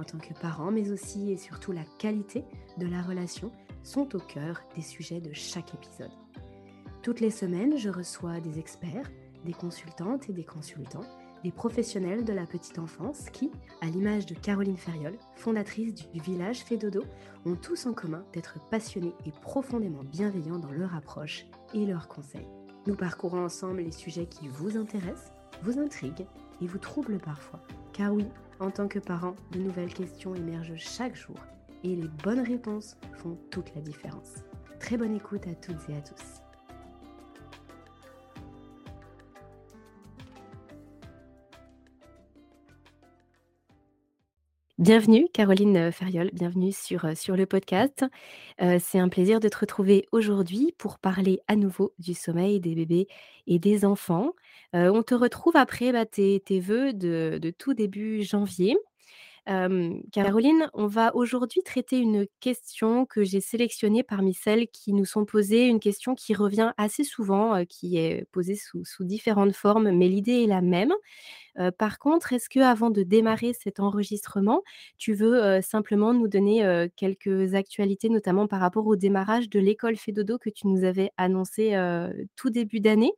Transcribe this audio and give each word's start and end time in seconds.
en 0.00 0.04
tant 0.04 0.18
que 0.18 0.34
parents, 0.34 0.70
mais 0.70 0.90
aussi 0.90 1.30
et 1.30 1.36
surtout 1.36 1.72
la 1.72 1.84
qualité 1.98 2.44
de 2.78 2.86
la 2.86 3.02
relation 3.02 3.52
sont 3.82 4.14
au 4.16 4.18
cœur 4.18 4.62
des 4.74 4.82
sujets 4.82 5.20
de 5.20 5.32
chaque 5.32 5.74
épisode. 5.74 6.10
Toutes 7.02 7.20
les 7.20 7.30
semaines, 7.30 7.76
je 7.76 7.88
reçois 7.88 8.40
des 8.40 8.58
experts, 8.58 9.10
des 9.44 9.52
consultantes 9.52 10.28
et 10.28 10.32
des 10.32 10.44
consultants, 10.44 11.04
des 11.42 11.50
professionnels 11.52 12.24
de 12.24 12.32
la 12.32 12.46
petite 12.46 12.78
enfance 12.78 13.30
qui, 13.30 13.50
à 13.80 13.86
l'image 13.86 14.26
de 14.26 14.34
Caroline 14.34 14.76
Ferriol, 14.76 15.16
fondatrice 15.36 15.94
du 15.94 16.20
village 16.20 16.60
Fédodo, 16.60 17.02
ont 17.46 17.56
tous 17.56 17.86
en 17.86 17.94
commun 17.94 18.24
d'être 18.34 18.58
passionnés 18.70 19.14
et 19.24 19.32
profondément 19.32 20.04
bienveillants 20.04 20.58
dans 20.58 20.72
leur 20.72 20.94
approche 20.94 21.46
et 21.72 21.86
leurs 21.86 22.08
conseils. 22.08 22.46
Nous 22.86 22.94
parcourons 22.94 23.44
ensemble 23.44 23.80
les 23.80 23.92
sujets 23.92 24.26
qui 24.26 24.48
vous 24.48 24.76
intéressent, 24.76 25.32
vous 25.62 25.78
intriguent 25.78 26.26
et 26.60 26.66
vous 26.66 26.78
troublent 26.78 27.18
parfois. 27.18 27.60
Car 27.92 28.12
oui, 28.12 28.26
en 28.60 28.70
tant 28.70 28.88
que 28.88 28.98
parent, 28.98 29.34
de 29.52 29.58
nouvelles 29.58 29.92
questions 29.92 30.34
émergent 30.34 30.76
chaque 30.76 31.16
jour 31.16 31.36
et 31.82 31.96
les 31.96 32.08
bonnes 32.22 32.40
réponses 32.46 32.96
font 33.14 33.38
toute 33.50 33.74
la 33.74 33.80
différence. 33.80 34.34
Très 34.78 34.96
bonne 34.96 35.14
écoute 35.14 35.46
à 35.46 35.54
toutes 35.54 35.88
et 35.88 35.96
à 35.96 36.00
tous. 36.00 36.42
Bienvenue 44.80 45.28
Caroline 45.34 45.92
Ferriol, 45.92 46.30
bienvenue 46.32 46.72
sur, 46.72 47.04
euh, 47.04 47.14
sur 47.14 47.36
le 47.36 47.44
podcast. 47.44 48.06
Euh, 48.62 48.78
c'est 48.80 48.98
un 48.98 49.10
plaisir 49.10 49.38
de 49.38 49.46
te 49.46 49.58
retrouver 49.58 50.06
aujourd'hui 50.10 50.74
pour 50.78 50.98
parler 50.98 51.40
à 51.48 51.56
nouveau 51.56 51.92
du 51.98 52.14
sommeil 52.14 52.60
des 52.60 52.74
bébés 52.74 53.06
et 53.46 53.58
des 53.58 53.84
enfants. 53.84 54.32
Euh, 54.74 54.90
on 54.90 55.02
te 55.02 55.14
retrouve 55.14 55.54
après 55.56 55.92
bah, 55.92 56.06
tes, 56.06 56.40
tes 56.40 56.60
vœux 56.60 56.94
de 56.94 57.52
tout 57.58 57.74
début 57.74 58.22
janvier. 58.22 58.78
Caroline, 60.12 60.70
on 60.74 60.86
va 60.86 61.14
aujourd'hui 61.16 61.62
traiter 61.64 61.98
une 61.98 62.26
question 62.38 63.04
que 63.04 63.24
j'ai 63.24 63.40
sélectionnée 63.40 64.04
parmi 64.04 64.32
celles 64.32 64.68
qui 64.68 64.92
nous 64.92 65.04
sont 65.04 65.24
posées, 65.24 65.66
une 65.66 65.80
question 65.80 66.14
qui 66.14 66.34
revient 66.34 66.72
assez 66.76 67.02
souvent, 67.02 67.64
qui 67.64 67.96
est 67.98 68.26
posée 68.30 68.54
sous, 68.54 68.84
différentes 69.04 69.54
formes, 69.56 69.90
mais 69.90 70.06
l'idée 70.06 70.44
est 70.44 70.46
la 70.46 70.60
même. 70.60 70.92
par 71.78 71.98
contre, 71.98 72.32
est-ce 72.32 72.48
que 72.48 72.60
avant 72.60 72.90
de 72.90 73.02
démarrer 73.02 73.52
cet 73.52 73.80
enregistrement, 73.80 74.62
tu 74.98 75.14
veux 75.14 75.60
simplement 75.62 76.14
nous 76.14 76.28
donner 76.28 76.88
quelques 76.96 77.54
actualités, 77.54 78.08
notamment 78.08 78.46
par 78.46 78.60
rapport 78.60 78.86
au 78.86 78.96
démarrage 78.96 79.48
de 79.50 79.58
l'école 79.60 79.96
Fédodo 79.96 80.38
que 80.38 80.50
tu 80.50 80.68
nous 80.68 80.84
avais 80.84 81.10
annoncé 81.16 81.76
tout 82.36 82.50
début 82.50 82.80
d'année? 82.80 83.12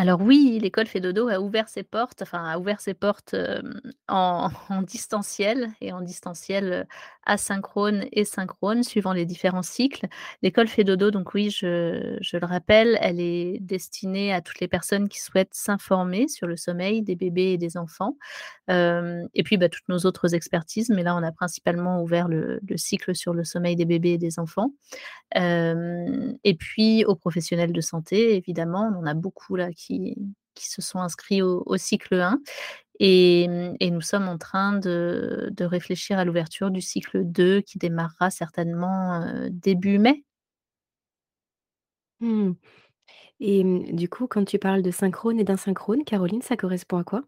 Alors 0.00 0.20
oui, 0.20 0.60
l'école 0.62 0.86
Fédodo 0.86 1.28
a 1.28 1.40
ouvert 1.40 1.68
ses 1.68 1.82
portes, 1.82 2.22
enfin 2.22 2.44
a 2.44 2.56
ouvert 2.56 2.80
ses 2.80 2.94
portes, 2.94 3.34
en 4.08 4.50
distanciel 4.86 5.70
et 5.80 5.92
en 5.92 6.00
distanciel, 6.02 6.86
asynchrone 7.26 8.06
et 8.12 8.24
synchrone 8.24 8.84
suivant 8.84 9.12
les 9.12 9.26
différents 9.26 9.62
cycles. 9.62 10.06
L'école 10.42 10.68
Fédodo 10.68 11.10
donc 11.10 11.34
oui, 11.34 11.50
je 11.50 11.66
le 11.66 12.46
rappelle, 12.46 12.96
elle 13.00 13.18
est 13.20 13.58
destinée 13.60 14.32
à 14.32 14.40
toutes 14.40 14.60
les 14.60 14.68
personnes 14.68 15.08
qui 15.08 15.18
souhaitent 15.20 15.52
s'informer 15.52 16.28
sur 16.28 16.46
le 16.46 16.56
sommeil 16.56 17.02
des 17.02 17.16
bébés 17.16 17.54
et 17.54 17.58
des 17.58 17.76
enfants, 17.76 18.16
et 18.70 19.42
puis, 19.44 19.56
bah, 19.56 19.68
toutes 19.68 19.88
nos 19.88 19.98
autres 20.00 20.34
expertises, 20.34 20.90
mais 20.90 21.02
là, 21.02 21.16
on 21.16 21.22
a 21.22 21.32
principalement 21.32 22.02
ouvert 22.02 22.28
le 22.28 22.60
le 22.68 22.76
cycle 22.76 23.14
sur 23.14 23.32
le 23.34 23.44
sommeil 23.44 23.76
des 23.76 23.84
bébés 23.86 24.12
et 24.12 24.18
des 24.18 24.38
enfants. 24.38 24.72
Et 25.34 26.54
puis 26.58 27.04
aux 27.04 27.16
professionnels 27.16 27.72
de 27.72 27.80
santé 27.80 28.36
évidemment, 28.36 28.90
on 28.94 28.98
en 29.00 29.06
a 29.06 29.14
beaucoup 29.14 29.56
là 29.56 29.70
qui 29.72 29.87
qui 30.54 30.68
se 30.68 30.82
sont 30.82 31.00
inscrits 31.00 31.42
au 31.42 31.62
au 31.66 31.76
cycle 31.78 32.14
1 32.20 32.40
et 33.00 33.48
mmh 33.48 33.76
et 33.80 33.90
nous 33.92 34.00
sommes 34.02 34.28
en 34.28 34.38
train 34.38 34.74
de 34.78 35.48
de 35.52 35.64
réfléchir 35.66 36.18
à 36.18 36.24
l'ouverture 36.26 36.70
du 36.72 36.80
cycle 36.82 37.24
2 37.24 37.60
qui 37.62 37.78
démarrera 37.78 38.30
certainement, 38.30 39.26
début 39.50 39.98
mai. 39.98 40.24
Mmh 42.20 42.52
et 43.40 43.64
mmh, 43.64 43.96
du 43.96 44.08
coup, 44.08 44.26
quand 44.28 44.44
tu 44.44 44.58
parles 44.58 44.82
de 44.82 44.90
synchrone 44.92 45.40
et 45.40 45.44
d'insynchrone, 45.44 46.04
Caroline, 46.04 46.42
ça 46.42 46.56
correspond 46.56 46.98
à 46.98 47.04
quoi? 47.04 47.22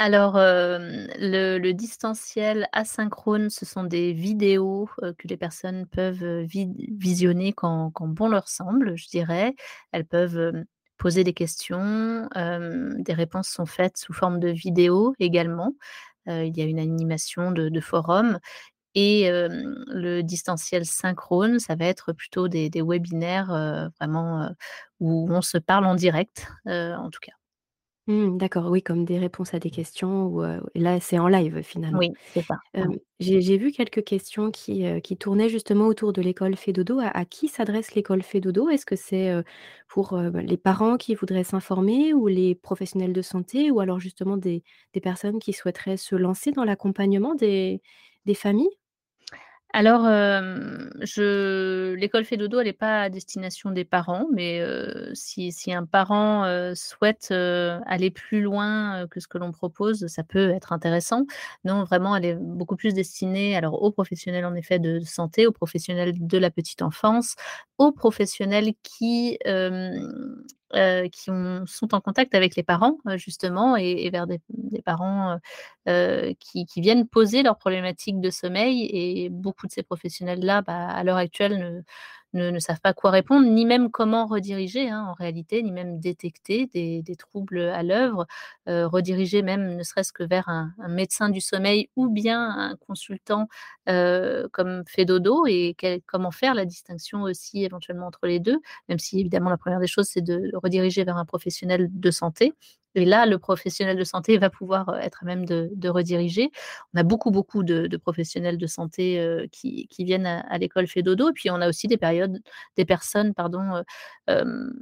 Alors, 0.00 0.34
le 0.36 1.58
le 1.58 1.72
distanciel 1.74 2.68
asynchrone, 2.72 3.50
ce 3.50 3.66
sont 3.66 3.82
des 3.82 4.12
vidéos, 4.12 4.88
que 5.18 5.26
les 5.26 5.36
personnes 5.36 5.86
peuvent, 5.86 6.44
visionner 6.46 7.52
quand 7.52 7.90
quand 7.90 8.06
bon 8.06 8.28
leur 8.28 8.48
semble, 8.48 8.96
je 8.96 9.08
dirais. 9.08 9.56
Elles 9.90 10.06
peuvent, 10.06 10.64
poser 10.98 11.24
des 11.24 11.34
questions, 11.34 12.28
hem, 12.34 13.02
des 13.02 13.14
réponses 13.14 13.48
sont 13.48 13.66
faites 13.66 13.96
sous 13.98 14.12
forme 14.14 14.40
de 14.40 14.48
vidéo 14.50 15.14
également. 15.20 15.74
Heu, 16.28 16.46
il 16.46 16.56
y 16.58 16.62
a 16.62 16.66
une 16.66 16.80
animation 16.80 17.52
de 17.52 17.80
forum 17.80 18.38
et 18.96 19.22
hem, 19.24 19.84
le 19.88 20.22
distanciel 20.22 20.86
synchrone, 20.86 21.60
ça 21.60 21.76
va 21.76 21.86
être 21.86 22.12
plutôt 22.14 22.48
des 22.48 22.70
webinaires, 22.82 23.90
vraiment, 24.00 24.50
où 25.00 25.28
on 25.32 25.42
se 25.42 25.58
parle 25.58 25.86
en 25.86 25.94
direct, 25.96 26.48
en 26.66 27.10
tout 27.10 27.20
cas. 27.22 27.37
Mmh, 28.08 28.38
d'accord, 28.38 28.70
oui, 28.70 28.82
comme 28.82 29.04
des 29.04 29.18
réponses 29.18 29.52
à 29.52 29.58
des 29.58 29.70
questions 29.70 30.24
ou, 30.28 30.42
heu, 30.42 30.62
là, 30.74 30.98
c'est 30.98 31.18
en 31.18 31.28
live 31.28 31.60
finalement. 31.62 32.00
Oui, 32.00 32.08
c'est 32.34 32.42
ça. 32.42 32.56
Hem, 32.74 32.98
j'ai 33.20 33.40
j'ai 33.42 33.58
vu 33.58 33.72
quelques 33.72 34.04
questions 34.04 34.50
qui, 34.50 34.86
heu, 34.86 35.00
qui 35.00 35.16
tournaient 35.18 35.48
justement 35.50 35.86
autour 35.88 36.12
de 36.12 36.22
l'école 36.22 36.56
Fédodo. 36.56 37.00
À 37.00 37.08
à 37.08 37.24
qui 37.26 37.48
s'adresse 37.48 37.94
l'école 37.94 38.22
Fédodo? 38.22 38.70
Est-ce 38.70 38.86
que 38.86 38.96
c'est, 38.96 39.30
heu, 39.32 39.44
pour, 39.88 40.14
heu, 40.18 40.30
bah, 40.30 40.42
les 40.42 40.58
parents 40.58 40.96
qui 40.98 41.14
voudraient 41.16 41.44
s'informer 41.44 42.14
ou 42.14 42.28
les 42.28 42.54
professionnels 42.56 43.12
de 43.14 43.22
santé 43.22 43.70
ou 43.72 43.80
alors 43.80 44.00
justement 44.00 44.36
des 44.38 44.64
des 44.94 45.00
personnes 45.00 45.38
qui 45.40 45.52
souhaiteraient 45.54 45.98
se 45.98 46.16
lancer 46.16 46.52
dans 46.52 46.64
l'accompagnement 46.64 47.34
des 47.36 47.82
des 48.26 48.34
familles? 48.34 48.77
Alors, 49.74 50.04
je 51.02 51.92
l'école 51.94 52.24
Fédodo, 52.24 52.58
elle 52.60 52.68
est 52.68 52.72
pas 52.72 53.02
à 53.02 53.10
destination 53.10 53.70
des 53.70 53.84
parents, 53.84 54.26
mais 54.32 54.62
si 55.14 55.52
un 55.72 55.84
parent, 55.84 56.44
souhaite, 56.74 57.30
aller 57.30 58.10
plus 58.10 58.40
loin, 58.40 59.06
que 59.10 59.20
ce 59.20 59.28
que 59.28 59.36
l'on 59.36 59.52
propose, 59.52 60.06
ça 60.06 60.22
peut 60.24 60.50
être 60.50 60.72
intéressant. 60.72 61.26
Non, 61.64 61.84
vraiment, 61.84 62.16
elle 62.16 62.24
est 62.24 62.34
beaucoup 62.34 62.76
plus 62.76 62.94
destinée 62.94 63.56
alors 63.56 63.82
aux 63.82 63.90
professionnels 63.92 64.46
en 64.46 64.54
effet 64.54 64.78
de 64.78 65.00
santé, 65.00 65.46
aux 65.46 65.52
professionnels 65.52 66.14
de 66.18 66.38
la 66.38 66.50
petite 66.50 66.80
enfance, 66.82 67.34
aux 67.76 67.92
professionnels 67.92 68.72
qui, 68.82 69.38
heu, 70.76 71.08
qui 71.10 71.30
ont 71.30 71.64
sont 71.66 71.94
en 71.94 72.00
contact 72.00 72.34
avec 72.34 72.56
les 72.56 72.62
parents, 72.62 72.98
heu, 73.08 73.16
justement 73.18 73.76
et 73.76 74.08
vers 74.10 74.26
des 74.26 74.40
parents, 74.84 75.38
heu, 75.88 76.34
qui 76.40 76.66
viennent 76.80 77.06
poser 77.08 77.42
leurs 77.42 77.58
problématiques 77.58 78.20
de 78.20 78.30
sommeil. 78.30 78.88
Et 78.92 79.28
beaucoup 79.30 79.66
de 79.66 79.72
ces 79.72 79.82
professionnels-là, 79.82 80.62
bah, 80.62 80.88
à 80.88 81.04
l'heure 81.04 81.16
actuelle 81.18 81.84
ne 82.34 82.58
savent 82.58 82.80
pas 82.80 82.92
quoi 82.94 83.10
répondre, 83.10 83.46
ni 83.46 83.64
même 83.66 83.90
comment 83.90 84.26
rediriger, 84.26 84.88
hein, 84.90 85.06
en 85.08 85.14
réalité, 85.14 85.62
ni 85.62 85.72
même 85.72 85.98
détecter 86.00 86.66
des 86.66 87.16
troubles 87.16 87.60
à 87.60 87.82
l'œuvre, 87.82 88.26
heu, 88.68 88.86
rediriger 88.86 89.42
même 89.42 89.76
ne 89.76 89.82
serait-ce 89.82 90.12
que 90.12 90.24
vers 90.24 90.48
un 90.48 90.72
médecin 90.88 91.28
du 91.30 91.40
sommeil 91.40 91.88
ou 91.96 92.08
bien 92.08 92.40
un 92.50 92.76
consultant, 92.76 93.48
heu, 93.88 94.48
comme 94.52 94.84
Fedodo 94.86 95.46
et 95.46 95.76
comment 96.06 96.30
faire 96.30 96.54
la 96.54 96.64
distinction 96.64 97.22
aussi 97.22 97.64
éventuellement 97.64 98.06
entre 98.06 98.26
les 98.26 98.40
2, 98.40 98.58
même 98.88 98.98
si 98.98 99.20
évidemment 99.20 99.50
la 99.50 99.56
première 99.58 99.80
des 99.80 99.86
choses, 99.86 100.08
c'est 100.08 100.20
de 100.22 100.50
rediriger 100.54 101.04
vers 101.04 101.16
un 101.16 101.24
professionnel 101.24 101.88
de 101.92 102.10
santé 102.10 102.54
et 102.98 103.04
là, 103.06 103.26
le 103.26 103.38
professionnel 103.38 103.96
de 103.98 104.04
santé 104.04 104.38
va 104.38 104.50
pouvoir, 104.50 104.90
heu, 104.90 104.98
être 105.00 105.22
à 105.24 105.26
même 105.26 105.46
de 105.46 105.88
rediriger. 105.88 106.50
On 106.94 107.00
a 107.00 107.04
beaucoup, 107.04 107.30
beaucoup 107.30 107.62
de 107.64 107.96
professionnels 107.98 108.58
de 108.58 108.66
santé, 108.66 109.20
heu, 109.20 109.46
qui 109.52 109.88
viennent 110.00 110.26
à 110.26 110.58
l'école 110.58 110.86
Fedodo. 110.88 111.32
Puis 111.34 111.50
on 111.50 111.56
a 111.62 111.68
aussi 111.68 111.88
des 111.88 111.96
périodes 111.98 112.40
des 112.76 112.84
personnes, 112.84 113.34
pardon, 113.34 113.62
heu, 113.78 113.84
hem, 114.28 114.72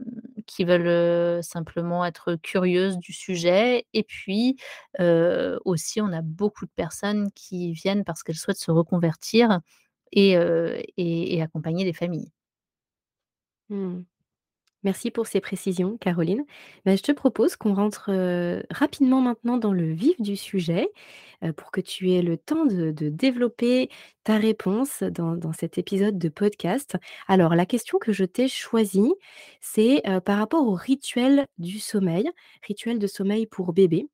qui 0.47 0.65
veulent, 0.65 1.43
simplement 1.45 2.05
être 2.07 2.37
curieuses 2.37 2.99
du 2.99 3.13
sujet 3.13 3.87
et 3.95 4.03
puis, 4.05 4.57
aussi 5.65 6.01
on 6.01 6.13
a 6.13 6.23
beaucoup 6.23 6.67
de 6.67 6.71
personnes 6.77 7.31
qui 7.35 7.73
viennent 7.73 8.05
parce 8.05 8.23
qu'elles 8.23 8.37
souhaitent 8.37 8.59
se 8.59 8.71
reconvertir 8.73 9.61
et 10.13 10.33
et 10.97 11.35
et 11.37 11.43
accompagner 11.43 11.85
des 11.85 11.93
familles. 11.95 12.31
Mmh. 13.71 14.07
Merci 14.87 15.11
pour 15.11 15.27
ces 15.27 15.41
précisions, 15.41 15.97
Caroline. 15.97 16.45
Bah, 16.85 16.95
je 16.95 17.03
te 17.03 17.11
propose 17.11 17.57
qu'on 17.57 17.75
rentre 17.75 18.09
rapidement 18.71 19.21
maintenant 19.21 19.59
dans 19.59 19.73
le 19.73 19.93
vif 19.93 20.21
du 20.21 20.37
sujet 20.37 20.89
pour 21.57 21.73
que 21.73 21.81
tu 21.81 22.13
aies 22.13 22.23
le 22.23 22.37
temps 22.37 22.67
de, 22.67 22.93
développer 22.93 23.91
ta 24.23 24.37
réponse 24.37 25.03
dans, 25.03 25.53
cet 25.53 25.77
épisode 25.77 26.19
de 26.19 26.29
podcast. 26.29 26.97
Alors, 27.27 27.57
la 27.57 27.67
question 27.67 27.99
que 27.99 28.13
je 28.13 28.25
t'ai 28.25 28.47
choisie, 28.47 29.13
c'est 29.61 30.05
par 30.25 30.39
rapport 30.39 30.69
au 30.69 30.75
rituel 30.75 31.47
du 31.59 31.81
sommeil, 31.81 32.31
rituel 32.63 33.01
de 33.01 33.09
sommeil 33.09 33.47
pour 33.47 33.73
bébé. 33.73 34.07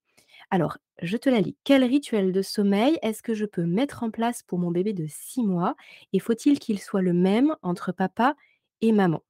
Alors, 0.51 0.79
je 1.03 1.19
te 1.19 1.29
la 1.29 1.41
lis. 1.41 1.55
Quel 1.65 1.85
rituel 1.85 2.33
de 2.33 2.41
sommeil 2.41 2.99
est-ce 3.03 3.23
que 3.23 3.35
je 3.35 3.45
peux 3.45 3.67
mettre 3.67 4.05
en 4.05 4.11
place 4.11 4.43
pour 4.43 4.59
mon 4.59 4.71
bébé 4.71 4.95
de 4.95 5.05
6 5.07 5.43
mois 5.43 5.77
et 6.15 6.19
faut-il 6.19 6.59
qu'il 6.59 6.81
soit 6.81 7.03
le 7.03 7.13
même 7.13 7.55
entre 7.61 7.93
papa 7.93 8.37
et 8.81 8.93
maman? 8.93 9.23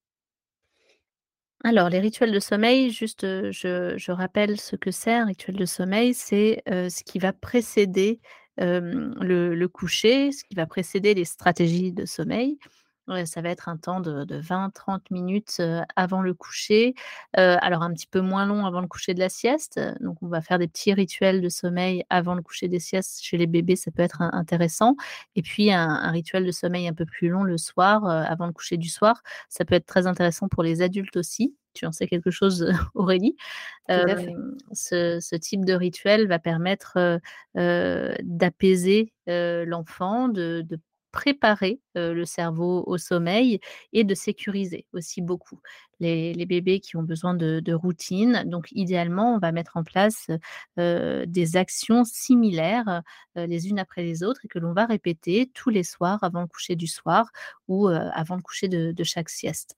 Alors, 1.65 1.89
les 1.91 2.01
rituels 2.01 2.33
de 2.33 2.41
sommeil, 2.41 2.91
juste, 2.91 3.23
je 3.23 4.11
rappelle 4.11 4.59
ce 4.61 4.75
que 4.77 4.91
c'est 4.91 5.13
un 5.15 5.27
rituel 5.27 5.57
de 5.57 5.65
sommeil, 5.65 6.13
c'est, 6.15 6.63
ce 6.67 7.05
qui 7.05 7.19
va 7.21 7.33
précéder, 7.33 8.21
le 8.59 9.67
coucher, 9.67 10.33
ce 10.33 10.43
qui 10.45 10.55
va 10.57 10.67
précéder 10.67 11.15
les 11.15 11.25
stratégies 11.25 11.93
de 11.93 12.05
sommeil. 12.05 12.59
Ouais, 13.09 13.27
ça 13.27 13.43
va 13.43 13.49
être 13.51 13.69
un 13.69 13.77
temps 13.77 13.99
de 14.01 14.25
de 14.25 14.37
20-30 14.41 15.11
minutes, 15.11 15.61
avant 15.97 16.23
le 16.23 16.35
coucher, 16.35 16.95
alors 17.35 17.83
un 17.83 17.93
petit 17.93 18.07
peu 18.07 18.21
moins 18.21 18.47
long 18.47 18.65
avant 18.65 18.81
le 18.81 18.87
coucher 18.87 19.13
de 19.13 19.19
la 19.19 19.29
sieste, 19.29 19.81
donc 20.01 20.23
on 20.23 20.29
va 20.29 20.41
faire 20.41 20.61
des 20.61 20.69
petits 20.69 20.93
rituels 20.95 21.41
de 21.41 21.49
sommeil 21.49 22.05
avant 22.11 22.35
le 22.37 22.43
coucher 22.43 22.69
des 22.69 22.79
siestes. 22.79 23.21
Chez 23.21 23.37
les 23.39 23.49
bébés, 23.49 23.75
ça 23.75 23.91
peut 23.91 24.03
être 24.03 24.23
in 24.23 24.31
intéressant 24.33 24.95
et 25.35 25.43
puis 25.43 25.73
un 25.73 25.89
un 25.89 26.11
rituel 26.13 26.47
de 26.47 26.53
sommeil 26.53 26.87
un 26.87 26.95
peu 26.95 27.05
plus 27.05 27.29
long 27.29 27.43
le 27.43 27.59
soir, 27.59 28.07
avant 28.07 28.47
le 28.47 28.53
coucher 28.53 28.77
du 28.77 28.89
soir. 28.89 29.21
Ça 29.49 29.65
peut 29.65 29.75
être 29.75 29.87
très 29.87 30.07
intéressant 30.07 30.47
pour 30.49 30.63
les 30.63 30.81
adultes 30.81 31.17
aussi. 31.17 31.57
Tu 31.75 31.87
en 31.87 31.93
sais 31.93 32.07
quelque 32.07 32.31
chose, 32.31 32.71
Aurélie? 32.95 33.37
Ce 34.73 35.19
ce 35.21 35.37
type 35.37 35.65
de 35.65 35.75
rituel 35.75 36.29
va 36.29 36.39
permettre, 36.39 37.21
d'apaiser, 37.57 39.13
l'enfant, 39.27 40.29
de 40.29 40.63
de 40.69 40.79
préparer, 41.13 41.81
le 41.95 42.25
cerveau 42.25 42.85
au 42.87 42.99
sommeil 42.99 43.61
et 43.93 44.05
de 44.05 44.15
sécuriser 44.15 44.87
aussi 44.93 45.23
beaucoup 45.23 45.61
les 46.01 46.47
bébés 46.47 46.81
qui 46.81 46.97
ont 46.97 47.03
besoin 47.03 47.35
de 47.35 47.73
routine. 47.73 48.43
Donc 48.47 48.69
idéalement, 48.73 49.35
on 49.35 49.39
va 49.39 49.53
mettre 49.53 49.77
en 49.77 49.85
place, 49.85 50.31
des 50.79 51.57
actions 51.57 52.05
similaires, 52.05 53.03
les 53.37 53.69
unes 53.69 53.79
après 53.79 54.03
les 54.03 54.23
autres 54.25 54.41
et 54.45 54.49
que 54.49 54.59
l'on 54.59 54.73
va 54.73 54.87
répéter 54.87 55.51
tous 55.55 55.71
les 55.71 55.85
soirs 55.85 56.19
avant 56.25 56.41
le 56.43 56.47
coucher 56.49 56.77
du 56.77 56.87
soir 56.89 57.31
ou, 57.69 57.89
avant 57.89 58.37
le 58.37 58.43
coucher 58.43 58.69
de 58.69 59.05
chaque 59.05 59.29
sieste. 59.29 59.77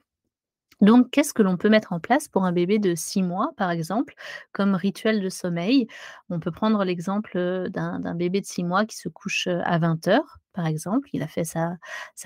Donc, 0.80 1.10
qu'est-ce 1.10 1.34
que 1.34 1.42
l'on 1.42 1.56
peut 1.56 1.68
mettre 1.68 1.92
en 1.92 2.00
place 2.00 2.28
pour 2.28 2.44
un 2.44 2.52
bébé 2.52 2.78
de 2.78 2.94
6 2.94 3.22
mois, 3.22 3.52
par 3.56 3.70
exemple, 3.70 4.14
comme 4.52 4.74
rituel 4.74 5.20
de 5.22 5.28
sommeil? 5.28 5.86
On 6.30 6.40
peut 6.40 6.50
prendre 6.50 6.84
l'exemple, 6.84 7.68
d'un 7.70 8.14
bébé 8.14 8.40
de 8.40 8.46
6 8.46 8.64
mois 8.64 8.84
qui 8.86 8.96
se 8.96 9.08
couche, 9.08 9.46
à 9.48 9.78
vingt 9.78 10.06
heures, 10.08 10.38
par 10.52 10.66
exemple. 10.66 11.08
Il 11.12 11.22
a 11.22 11.28
fait 11.28 11.44
sa 11.44 11.76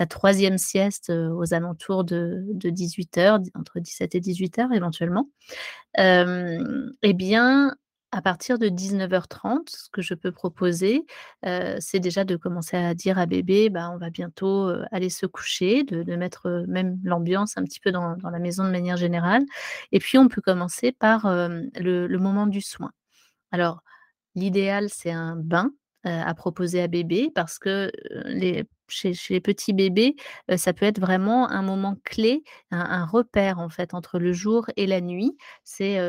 3 0.09 0.57
sieste, 0.57 1.11
aux 1.11 1.53
alentours 1.53 2.03
de 2.03 2.43
de 2.53 2.69
18:00, 2.69 3.39
d 3.39 3.51
entre 3.55 3.79
17 3.79 4.15
et 4.15 4.19
18:00 4.19 4.71
éventuellement. 4.73 5.29
Hem 5.95 6.91
et 7.03 7.13
bien, 7.13 7.75
à 8.11 8.21
partir 8.21 8.57
de 8.59 8.69
19:30, 8.69 9.69
ce 9.69 9.89
que 9.91 10.01
je 10.01 10.13
peux 10.15 10.31
proposer, 10.31 11.05
c'est 11.79 11.99
déjà 11.99 12.23
de 12.25 12.35
commencer 12.37 12.77
à 12.77 12.93
dire 12.95 13.17
à 13.19 13.25
bébé: 13.27 13.69
«Bah, 13.69 13.91
on 13.93 13.97
va 13.97 14.09
bientôt, 14.09 14.69
aller 14.91 15.09
se 15.09 15.25
coucher», 15.25 15.83
de 15.83 16.15
mettre, 16.15 16.65
même 16.67 16.99
l'ambiance 17.03 17.57
un 17.57 17.63
petit 17.63 17.79
peu 17.79 17.91
dans 17.91 18.15
la 18.31 18.39
maison 18.39 18.63
de 18.65 18.71
manière 18.71 18.97
générale 18.97 19.43
et 19.91 19.99
puis 19.99 20.17
on 20.17 20.27
peut 20.29 20.41
commencer 20.41 20.91
par, 20.91 21.27
le 21.29 22.17
moment 22.17 22.47
du 22.47 22.61
soin. 22.61 22.91
Alors, 23.51 23.81
l'idéal, 24.35 24.89
c'est 24.91 25.11
un 25.11 25.35
bain, 25.37 25.71
à 26.03 26.33
proposer 26.35 26.81
à 26.81 26.87
bébé 26.87 27.31
parce 27.35 27.59
que, 27.59 27.91
les 28.25 28.65
chez 28.91 29.13
les 29.29 29.39
petits 29.41 29.71
bébés, 29.73 30.15
heu, 30.51 30.57
ça 30.57 30.73
peut 30.73 30.85
être 30.87 30.99
vraiment 30.99 31.47
un 31.51 31.61
moment 31.61 31.95
clé, 32.05 32.43
un 32.71 33.05
repère, 33.05 33.59
en 33.59 33.69
fait, 33.69 33.93
entre 33.93 34.17
le 34.17 34.33
jour 34.33 34.65
et 34.77 34.87
la 34.87 34.99
nuit. 35.01 35.37
C'est, 35.63 35.99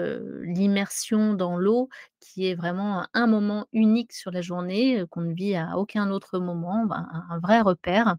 l'immersion 0.42 1.34
dans 1.34 1.56
l'eau 1.58 1.88
qui 2.20 2.46
est 2.46 2.54
vraiment 2.54 3.06
un 3.14 3.26
moment 3.26 3.66
unique 3.72 4.12
sur 4.14 4.30
la 4.30 4.40
journée, 4.42 5.04
qu'on 5.10 5.20
ne 5.22 5.34
vit 5.34 5.56
à 5.56 5.76
aucun 5.78 6.10
autre 6.10 6.38
moment, 6.38 6.86
ben, 6.86 7.06
un 7.30 7.38
vrai 7.40 7.60
repère. 7.60 8.16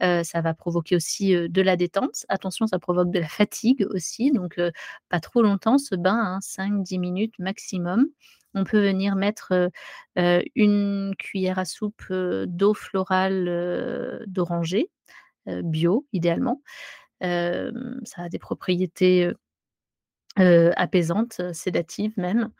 Ça 0.00 0.40
va 0.42 0.54
provoquer 0.54 0.96
aussi, 0.96 1.34
de 1.48 1.62
la 1.62 1.76
détente. 1.76 2.26
Attention, 2.28 2.66
ça 2.66 2.78
provoque 2.78 3.10
de 3.10 3.20
la 3.20 3.28
fatigue 3.28 3.86
aussi, 3.90 4.32
donc 4.32 4.60
pas 5.10 5.20
trop 5.20 5.42
longtemps 5.42 5.78
ce 5.78 5.94
bain, 5.96 6.16
hein, 6.36 6.38
5-10 6.42 6.98
minutes 6.98 7.34
maximum. 7.38 8.06
On 8.54 8.64
peut 8.64 8.80
venir 8.82 9.16
mettre, 9.16 9.70
1 10.16 11.12
cuillère 11.18 11.58
à 11.58 11.64
soupe, 11.64 12.04
d'eau 12.12 12.74
florale, 12.74 14.24
d'oranger, 14.26 14.90
bio 15.48 16.06
idéalement. 16.12 16.62
Ça 17.22 18.22
a 18.22 18.28
des 18.30 18.38
propriétés, 18.40 19.32
apaisantes, 20.36 21.42
sédatives 21.54 22.14
même. 22.18 22.50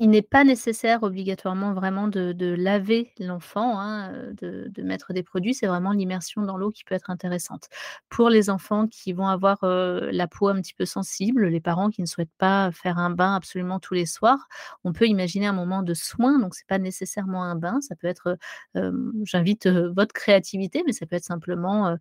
Il 0.00 0.10
n'est 0.10 0.22
pas 0.22 0.42
nécessaire 0.42 1.04
obligatoirement 1.04 1.72
vraiment 1.72 2.08
de 2.08 2.34
laver 2.54 3.12
l'enfant, 3.20 3.78
hein, 3.78 4.12
heu, 4.12 4.34
de 4.68 4.82
mettre 4.82 5.12
des 5.12 5.22
produits. 5.22 5.54
C'est 5.54 5.68
vraiment 5.68 5.92
l'immersion 5.92 6.42
dans 6.42 6.56
l'eau 6.56 6.72
qui 6.72 6.82
peut 6.82 6.96
être 6.96 7.10
intéressante. 7.10 7.68
Pour 8.08 8.28
les 8.28 8.50
enfants 8.50 8.88
qui 8.88 9.12
vont 9.12 9.28
avoir, 9.28 9.62
heu, 9.62 10.08
la 10.10 10.26
peau 10.26 10.48
un 10.48 10.60
petit 10.60 10.74
peu 10.74 10.84
sensible, 10.84 11.46
les 11.46 11.60
parents 11.60 11.90
qui 11.90 12.00
ne 12.02 12.06
souhaitent 12.06 12.34
pas 12.38 12.72
faire 12.72 12.98
un 12.98 13.10
bain 13.10 13.36
absolument 13.36 13.78
tous 13.78 13.94
les 13.94 14.04
soirs, 14.06 14.48
on 14.82 14.92
peut 14.92 15.06
imaginer 15.06 15.46
un 15.46 15.52
moment 15.52 15.82
de 15.84 15.94
soin, 15.94 16.40
donc 16.40 16.56
c'est 16.56 16.66
pas 16.66 16.78
nécessairement 16.78 17.44
un 17.44 17.54
bain, 17.54 17.80
ça 17.80 17.94
peut 17.94 18.08
être, 18.08 18.30
heu, 18.74 18.80
hem, 18.80 19.12
j'invite, 19.24 19.68
votre 19.68 20.12
créativité, 20.12 20.82
mais 20.86 20.92
ça 20.92 21.06
peut 21.06 21.14
être 21.16 21.24
simplement, 21.24 21.96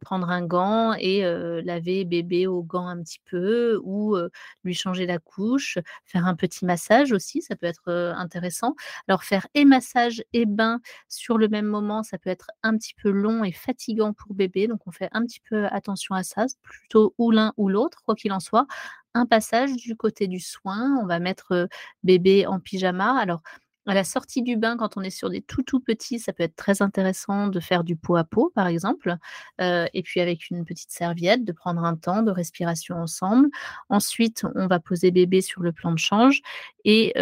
prendre 0.00 0.30
un 0.30 0.42
gant 0.46 0.94
et 0.98 1.22
laver 1.64 2.04
bébé 2.06 2.46
au 2.46 2.62
gant 2.62 2.86
un 2.88 3.02
petit 3.02 3.20
peu 3.30 3.78
ou 3.84 4.16
lui 4.64 4.72
changer 4.74 5.04
la 5.06 5.18
couche, 5.18 5.76
faire 6.06 6.26
un 6.26 6.29
petit 6.34 6.64
massage 6.64 7.12
aussi, 7.12 7.42
ça 7.42 7.56
peut 7.56 7.66
être, 7.66 7.90
intéressant. 8.16 8.74
Alors 9.08 9.24
faire 9.24 9.46
et 9.54 9.64
massage 9.64 10.22
et 10.32 10.46
bain 10.46 10.80
sur 11.08 11.38
le 11.38 11.48
même 11.48 11.66
moment, 11.66 12.02
ça 12.02 12.18
peut 12.18 12.30
être 12.30 12.50
un 12.62 12.76
petit 12.76 12.94
peu 12.94 13.10
long 13.10 13.44
et 13.44 13.52
fatigant 13.52 14.12
pour 14.12 14.34
bébé, 14.34 14.66
donc 14.68 14.80
on 14.86 14.92
fait 14.92 15.08
un 15.12 15.24
petit 15.24 15.40
peu 15.40 15.66
attention 15.66 16.14
à 16.14 16.22
ça, 16.22 16.46
plutôt 16.62 17.14
ou 17.18 17.30
l'un 17.30 17.52
ou 17.56 17.68
l'autre, 17.68 18.02
quoi 18.04 18.14
qu'il 18.14 18.32
en 18.32 18.40
soit. 18.40 18.66
Un 19.14 19.26
passage 19.26 19.72
du 19.72 19.96
côté 19.96 20.28
du 20.28 20.38
soin, 20.40 20.98
on 21.02 21.06
va 21.06 21.18
mettre, 21.18 21.68
bébé 22.04 22.46
en 22.46 22.60
pyjama. 22.60 23.18
Alors 23.18 23.42
à 23.90 23.94
la 23.94 24.04
sortie 24.04 24.42
du 24.42 24.56
bain, 24.56 24.76
quand 24.76 24.96
on 24.96 25.02
est 25.02 25.10
sur 25.10 25.30
des 25.30 25.42
tout, 25.42 25.62
tout 25.62 25.80
petits, 25.80 26.18
ça 26.20 26.32
peut 26.32 26.42
être 26.44 26.56
très 26.56 26.82
intéressant 26.82 27.48
de 27.48 27.60
faire 27.60 27.84
du 27.84 27.96
pot 27.96 28.16
à 28.16 28.24
pot, 28.24 28.52
par 28.54 28.66
exemple, 28.68 29.16
heu 29.60 29.86
et 29.94 30.02
puis 30.02 30.20
avec 30.20 30.50
une 30.50 30.64
petite 30.64 30.90
serviette, 30.92 31.44
de 31.44 31.52
prendre 31.52 31.84
un 31.84 31.96
temps 31.96 32.22
de 32.22 32.30
respiration 32.30 32.96
ensemble. 32.96 33.48
Ensuite, 33.88 34.44
on 34.54 34.66
va 34.66 34.80
poser 34.80 35.10
bébé 35.10 35.40
sur 35.42 35.62
le 35.62 35.72
plan 35.72 35.92
de 35.92 35.98
change 35.98 36.40
et 36.84 37.12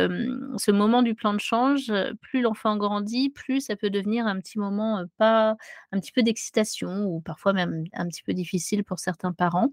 ce 0.57 0.71
moment 0.71 1.03
du 1.03 1.15
plan 1.15 1.35
de 1.35 1.41
change, 1.41 1.93
plus 2.21 2.41
l'enfant 2.43 2.77
grandit, 2.77 3.31
plus 3.31 3.61
ça 3.61 3.77
peut 3.77 3.91
devenir 3.91 4.27
un 4.27 4.39
petit 4.41 4.59
moment, 4.59 5.01
heu, 5.01 5.07
pas 5.19 5.57
un 5.93 6.01
petit 6.01 6.13
peu 6.13 6.23
d'excitation 6.23 7.05
ou 7.07 7.21
parfois 7.21 7.53
même 7.53 7.85
un 7.95 8.07
petit 8.09 8.23
peu 8.23 8.35
difficile 8.35 8.85
pour 8.85 8.99
certains 8.99 9.33
parents. 9.33 9.71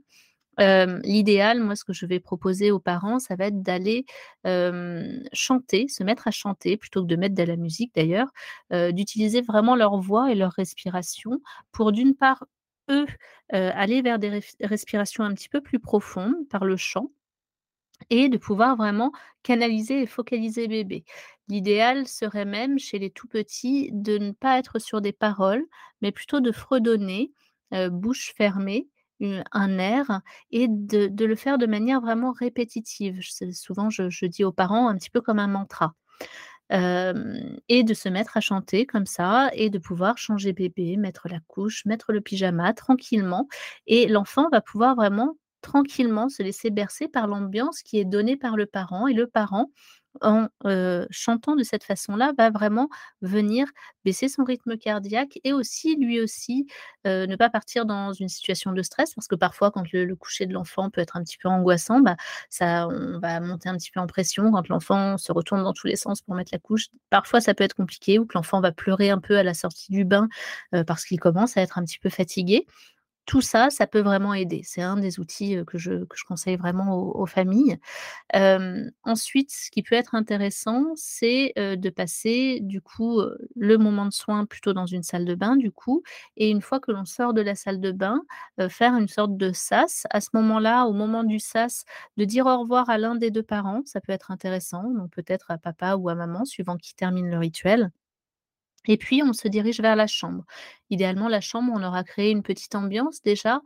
L'idéal, 0.60 1.62
moi, 1.62 1.76
ce 1.76 1.84
que 1.84 1.94
je 1.94 2.06
vais 2.06 2.20
proposer 2.20 2.72
aux 2.72 2.80
parents, 2.80 3.20
ça 3.20 3.36
va 3.36 3.48
être 3.48 3.62
d'aller, 3.62 4.06
chanter, 5.34 5.88
se 5.88 6.04
mettre 6.04 6.28
à 6.28 6.32
chanter 6.32 6.78
plutôt 6.78 7.02
que 7.04 7.08
de 7.08 7.16
mettre 7.16 7.36
de 7.36 7.44
la 7.44 7.56
musique 7.58 7.94
d'ailleurs, 7.96 8.30
d'utiliser 8.72 9.42
vraiment 9.42 9.76
leur 9.76 9.98
voix 10.00 10.32
et 10.32 10.36
leur 10.36 10.52
respiration 10.54 11.40
pour 11.72 11.92
d'une 11.92 12.16
part, 12.16 12.46
eux, 12.90 13.06
aller 13.52 14.02
vers 14.02 14.20
des 14.20 14.42
respirations 14.62 15.24
un 15.24 15.34
petit 15.34 15.50
peu 15.50 15.62
plus 15.62 15.80
profondes 15.80 16.48
par 16.50 16.66
le 16.66 16.78
chant 16.78 17.12
et 18.10 18.30
de 18.30 18.38
pouvoir 18.38 18.76
vraiment 18.76 19.12
canaliser 19.44 20.02
et 20.02 20.06
focaliser 20.08 20.68
bébé. 20.68 21.06
L'idéal 21.48 22.08
serait 22.08 22.46
même 22.46 22.80
chez 22.80 23.00
les 23.00 23.10
tout 23.12 23.28
petits 23.28 23.90
de 23.94 24.18
ne 24.18 24.32
pas 24.32 24.58
être 24.60 24.80
sur 24.80 25.02
des 25.02 25.14
paroles, 25.14 25.64
mais 26.02 26.12
plutôt 26.12 26.40
de 26.40 26.52
fredonner, 26.52 27.32
bouche 27.92 28.34
fermée, 28.38 28.88
un 29.22 29.78
air 29.80 30.22
et 30.52 30.68
de 30.70 31.26
le 31.26 31.36
faire 31.36 31.58
de 31.58 31.66
manière 31.68 32.02
vraiment 32.02 32.32
répétitive. 32.34 33.20
Souvent 33.54 33.90
je 33.90 34.26
dis 34.26 34.44
aux 34.44 34.52
parents 34.52 34.88
un 34.90 34.96
petit 34.98 35.10
peu 35.10 35.22
comme 35.22 35.40
un 35.40 35.48
mantra. 35.48 35.94
Et 36.72 37.84
de 37.84 37.94
se 37.94 38.10
mettre 38.10 38.38
à 38.38 38.42
chanter 38.42 38.86
comme 38.86 39.06
ça 39.06 39.50
et 39.54 39.70
de 39.70 39.78
pouvoir 39.80 40.18
changer 40.18 40.54
bébé, 40.54 40.98
mettre 40.98 41.28
la 41.30 41.40
couche, 41.48 41.86
mettre 41.86 42.12
le 42.14 42.22
pyjama 42.22 42.74
tranquillement 42.74 43.48
et 43.88 44.08
l'enfant 44.08 44.50
va 44.52 44.62
pouvoir 44.62 44.96
vraiment 44.96 45.38
tranquillement 45.62 46.30
se 46.30 46.44
laisser 46.44 46.70
bercer 46.72 47.08
par 47.08 47.28
l'ambiance 47.28 47.82
qui 47.82 48.00
est 48.00 48.06
donnée 48.06 48.38
par 48.38 48.56
le 48.58 48.66
parent 48.68 49.08
et 49.08 49.14
le 49.14 49.28
parent 49.28 49.72
en, 50.22 50.48
chantant 51.10 51.56
de 51.56 51.64
cette 51.64 51.84
façon-là, 51.84 52.34
va 52.38 52.50
vraiment 52.50 52.90
venir 53.22 53.68
baisser 54.04 54.30
son 54.30 54.44
rythme 54.44 54.78
cardiaque 54.78 55.40
et 55.44 55.54
aussi, 55.54 55.96
lui 55.96 56.22
aussi, 56.22 56.68
ne 57.06 57.36
pas 57.36 57.50
partir 57.50 57.86
dans 57.86 58.14
une 58.14 58.30
situation 58.30 58.72
de 58.72 58.82
stress. 58.82 59.14
Parce 59.14 59.28
que 59.28 59.36
parfois 59.36 59.72
quand 59.72 59.92
le 59.92 60.16
coucher 60.16 60.46
de 60.46 60.54
l'enfant 60.54 60.90
peut 60.90 61.02
être 61.02 61.18
un 61.18 61.24
petit 61.24 61.38
peu 61.38 61.50
angoissant, 61.50 62.00
bah, 62.02 62.16
ça 62.50 62.88
on 62.88 63.20
va 63.20 63.40
monter 63.40 63.70
un 63.70 63.78
petit 63.78 63.92
peu 63.92 64.00
en 64.00 64.08
pression 64.08 64.52
quand 64.52 64.68
l'enfant 64.70 65.18
se 65.18 65.32
retourne 65.32 65.64
dans 65.64 65.74
tous 65.74 65.88
les 65.88 65.96
sens 65.96 66.22
pour 66.22 66.36
mettre 66.36 66.52
la 66.54 66.60
couche. 66.60 66.88
Parfois 67.10 67.42
ça 67.42 67.54
peut 67.54 67.64
être 67.64 67.76
compliqué 67.76 68.20
ou 68.20 68.26
que 68.26 68.38
l'enfant 68.38 68.62
va 68.62 68.72
pleurer 68.72 69.10
un 69.10 69.20
peu 69.20 69.38
à 69.38 69.44
la 69.44 69.54
sortie 69.54 69.92
du 69.92 70.06
bain, 70.06 70.28
parce 70.88 71.06
qu'il 71.06 71.20
commence 71.20 71.58
à 71.58 71.62
être 71.62 71.78
un 71.78 71.84
petit 71.84 72.00
peu 72.00 72.10
fatigué. 72.10 72.66
Tout 73.26 73.42
ça, 73.42 73.72
ça 73.72 73.88
peut 73.88 74.02
vraiment 74.02 74.36
aider. 74.36 74.62
C'est 74.64 74.84
un 74.84 74.98
des 74.98 75.20
outils, 75.20 75.58
que 75.66 75.80
je 75.80 76.04
conseille 76.28 76.58
vraiment 76.58 76.94
aux 76.96 77.26
familles. 77.26 77.78
Ensuite, 79.04 79.52
ce 79.52 79.72
qui 79.72 79.84
peut 79.84 79.96
être 79.96 80.16
intéressant, 80.16 80.86
c'est, 80.96 81.54
de 81.58 81.90
passer 81.90 82.60
du 82.62 82.82
coup, 82.82 83.22
le 83.56 83.78
moment 83.80 84.06
de 84.06 84.14
soin 84.14 84.46
plutôt 84.46 84.74
dans 84.74 84.86
une 84.86 85.04
salle 85.04 85.26
de 85.26 85.36
bain 85.36 85.56
du 85.56 85.72
coup 85.72 86.04
et 86.38 86.50
une 86.52 86.62
fois 86.62 86.80
que 86.80 86.92
l'on 86.92 87.06
sort 87.06 87.34
de 87.34 87.42
la 87.42 87.56
salle 87.56 87.82
de 87.82 87.92
bain, 87.92 88.22
faire 88.70 88.96
une 88.98 89.08
sorte 89.08 89.38
de 89.38 89.52
sas. 89.54 90.06
À 90.12 90.22
ce 90.22 90.30
moment-là, 90.34 90.86
au 90.86 90.94
moment 90.94 91.24
du 91.24 91.40
sas, 91.40 91.86
de 92.18 92.26
dire 92.26 92.46
au 92.48 92.60
revoir 92.60 92.90
à 92.90 92.98
l'un 93.00 93.16
des 93.16 93.32
2 93.32 93.44
parents, 93.44 93.82
ça 93.86 94.02
peut 94.02 94.12
être 94.14 94.32
intéressant, 94.32 94.84
donc 94.92 95.12
peut-être 95.12 95.52
à 95.52 95.58
papa 95.58 95.96
ou 95.96 96.10
à 96.10 96.16
maman 96.16 96.46
suivant 96.46 96.78
qui 96.78 96.96
termine 96.96 97.30
le 97.32 97.38
rituel. 97.40 97.92
Et 98.88 98.98
puis 98.98 99.22
on 99.24 99.34
se 99.34 99.48
dirige 99.48 99.80
vers 99.80 99.96
la 99.96 100.08
chambre. 100.08 100.44
Idéalement, 100.90 101.28
la 101.28 101.42
chambre, 101.42 101.72
on 101.76 101.84
aura 101.84 102.04
créé 102.04 102.32
une 102.32 102.44
petite 102.44 102.76
ambiance 102.76 103.22
déjà, 103.22 103.62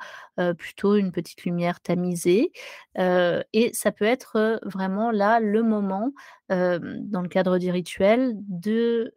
plutôt 0.58 0.96
une 0.96 1.12
petite 1.12 1.44
lumière 1.44 1.82
tamisée, 1.82 2.52
et 2.98 3.72
ça 3.74 3.92
peut 3.92 4.06
être, 4.06 4.60
vraiment 4.64 5.12
là, 5.12 5.40
le 5.40 5.64
moment, 5.64 6.12
dans 6.50 7.22
le 7.22 7.28
cadre 7.28 7.58
du 7.58 7.70
rituel 7.72 8.36
de, 8.48 9.14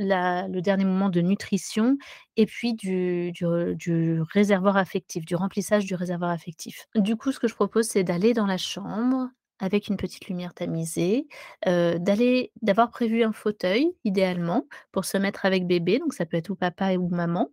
le 0.00 0.60
dernier 0.60 0.84
moment 0.84 1.08
de 1.08 1.20
nutrition 1.20 1.98
et 2.36 2.46
puis 2.46 2.74
du 2.74 3.32
réservoir 4.32 4.76
affectif, 4.76 5.24
du 5.24 5.34
remplissage 5.34 5.86
du 5.86 5.96
réservoir 5.96 6.30
affectif. 6.30 6.86
Du 6.94 7.16
coup, 7.16 7.32
ce 7.32 7.40
que 7.40 7.48
je 7.48 7.54
propose, 7.54 7.86
c'est 7.88 8.04
d'aller 8.04 8.32
dans 8.32 8.46
la 8.46 8.58
chambre 8.58 9.28
avec 9.58 9.88
une 9.88 9.96
petite 9.96 10.28
lumière 10.28 10.54
tamisée, 10.54 11.26
d'aller 11.66 12.52
d'avoir 12.62 12.90
prévu 12.90 13.22
un 13.22 13.32
fauteuil 13.32 13.92
idéalement 14.04 14.66
pour 14.92 15.04
se 15.04 15.16
mettre 15.18 15.44
avec 15.46 15.66
bébé, 15.66 15.98
donc 15.98 16.14
ça 16.14 16.26
peut 16.26 16.36
être 16.36 16.50
ou 16.50 16.54
papa 16.54 16.94
ou 16.94 17.08
maman. 17.08 17.50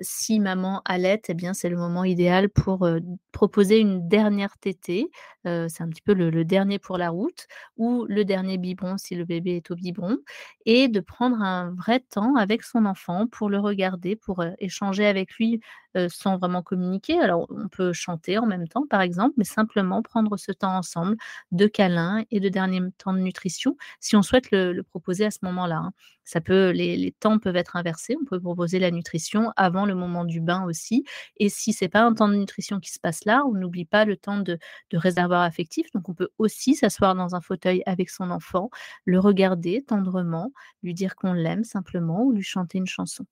Si 0.00 0.40
maman 0.40 0.82
allaite 0.84 1.30
et 1.30 1.34
bien 1.34 1.54
c'est 1.54 1.68
le 1.68 1.76
moment 1.76 2.04
idéal 2.04 2.48
pour, 2.48 2.88
proposer 3.32 3.78
une 3.78 4.08
dernière 4.08 4.58
tétée, 4.58 5.10
c'est 5.44 5.80
un 5.80 5.88
petit 5.88 6.02
peu 6.02 6.14
le 6.14 6.30
le 6.30 6.44
dernier 6.44 6.78
pour 6.78 6.98
la 6.98 7.10
route 7.10 7.46
ou 7.76 8.04
le 8.08 8.24
dernier 8.24 8.58
biberon 8.58 8.98
si 8.98 9.14
le 9.14 9.24
bébé 9.24 9.56
est 9.56 9.70
au 9.70 9.74
biberon 9.74 10.18
et 10.66 10.88
de 10.88 11.00
prendre 11.00 11.40
un 11.42 11.72
vrai 11.74 12.00
temps 12.00 12.36
avec 12.36 12.62
son 12.62 12.84
enfant 12.86 13.26
pour 13.26 13.48
le 13.48 13.58
regarder, 13.58 14.16
pour, 14.16 14.44
échanger 14.58 15.06
avec 15.06 15.32
lui, 15.34 15.60
heu, 15.96 16.08
sans 16.08 16.38
vraiment 16.38 16.62
communiquer. 16.62 17.18
Alors 17.20 17.46
on 17.50 17.68
peut 17.68 17.92
chanter 17.92 18.38
en 18.38 18.46
même 18.46 18.68
temps 18.68 18.86
par 18.88 19.00
exemple, 19.02 19.34
mais 19.36 19.44
simplement 19.44 20.02
prendre 20.02 20.36
ce 20.36 20.52
temps 20.52 20.76
ensemble 20.76 21.16
de 21.52 21.66
câlin 21.66 22.24
et 22.30 22.40
de 22.40 22.48
dernier 22.48 22.80
temps 22.98 23.12
de 23.12 23.18
nutrition, 23.20 23.76
si 24.00 24.16
on 24.16 24.22
souhaite 24.22 24.50
le 24.52 24.82
proposer 24.82 25.24
à 25.26 25.30
ce 25.30 25.38
moment-là, 25.42 25.76
hein. 25.78 25.92
Ça 26.24 26.40
peut 26.40 26.70
les 26.70 27.12
temps 27.18 27.38
peuvent 27.40 27.56
être 27.56 27.74
inversés, 27.76 28.16
on 28.20 28.24
peut 28.24 28.38
proposer 28.40 28.78
la 28.78 28.92
nutrition 28.92 29.52
avant 29.56 29.84
le 29.84 29.96
moment 29.96 30.24
du 30.24 30.40
bain 30.40 30.62
aussi 30.64 31.04
et 31.38 31.48
si 31.48 31.72
c'est 31.72 31.88
pas 31.88 32.02
un 32.02 32.14
temps 32.14 32.28
de 32.28 32.36
nutrition 32.36 32.78
qui 32.78 32.90
se 32.92 33.00
passe 33.00 33.24
là, 33.24 33.42
on 33.46 33.52
n'oublie 33.54 33.84
pas 33.84 34.04
le 34.04 34.16
temps 34.16 34.38
de 34.38 34.58
réservoir 34.92 35.42
affectif, 35.42 35.90
donc 35.92 36.08
on 36.08 36.14
peut 36.14 36.28
aussi 36.38 36.74
s'asseoir 36.76 37.14
dans 37.14 37.34
un 37.34 37.40
fauteuil 37.40 37.82
avec 37.86 38.10
son 38.10 38.30
enfant, 38.30 38.70
le 39.04 39.18
regarder 39.18 39.82
tendrement, 39.82 40.52
lui 40.82 40.94
dire 40.94 41.16
qu'on 41.16 41.32
l'aime 41.32 41.64
simplement 41.64 42.22
ou 42.24 42.32
lui 42.32 42.42
chanter 42.42 42.78
une 42.78 42.86
chanson. 42.86 43.24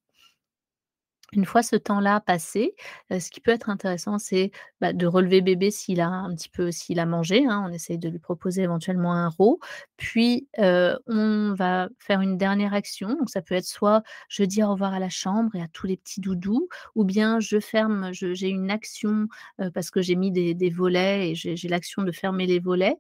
Une 1.35 1.45
fois 1.45 1.63
ce 1.63 1.77
temps-là 1.77 2.21
passé, 2.21 2.75
ce 3.11 3.31
qui 3.31 3.41
peut 3.41 3.51
être 3.51 3.69
intéressant, 3.69 4.17
c'est, 4.19 4.51
bah, 4.81 4.95
de 4.95 5.07
relever 5.07 5.43
bébé 5.43 5.71
s'il 5.71 6.01
a 6.01 6.09
un 6.09 6.35
petit 6.35 6.49
peu 6.49 6.71
s'il 6.71 6.99
a 7.01 7.05
mangé, 7.07 7.45
hein, 7.47 7.65
on 7.69 7.73
essaye 7.73 7.99
de 7.99 8.09
lui 8.09 8.19
proposer 8.19 8.63
éventuellement 8.63 9.13
un 9.13 9.29
RO. 9.29 9.61
Puis, 9.99 10.49
on 10.57 11.55
va 11.55 11.89
faire 11.99 12.23
une 12.23 12.39
dernière 12.39 12.73
action, 12.73 13.11
donc 13.15 13.29
ça 13.29 13.43
peut 13.43 13.55
être 13.55 13.67
soit 13.67 14.03
je 14.31 14.43
dis 14.45 14.63
au 14.63 14.71
revoir 14.71 14.95
à 14.95 14.99
la 15.01 15.11
chambre 15.11 15.55
et 15.55 15.61
à 15.61 15.69
tous 15.69 15.87
les 15.87 15.99
petits 15.99 16.21
doudous 16.23 16.67
ou 16.95 17.05
bien 17.05 17.41
je 17.41 17.61
ferme 17.61 18.11
j'ai 18.13 18.49
une 18.49 18.71
action, 18.71 19.29
parce 19.75 19.91
que 19.91 20.01
j'ai 20.01 20.17
mis 20.17 20.31
des 20.33 20.71
volets 20.71 21.31
et 21.31 21.35
j'ai 21.35 21.69
l'action 21.69 22.03
de 22.03 22.13
fermer 22.13 22.47
les 22.47 22.59
volets. 22.59 22.97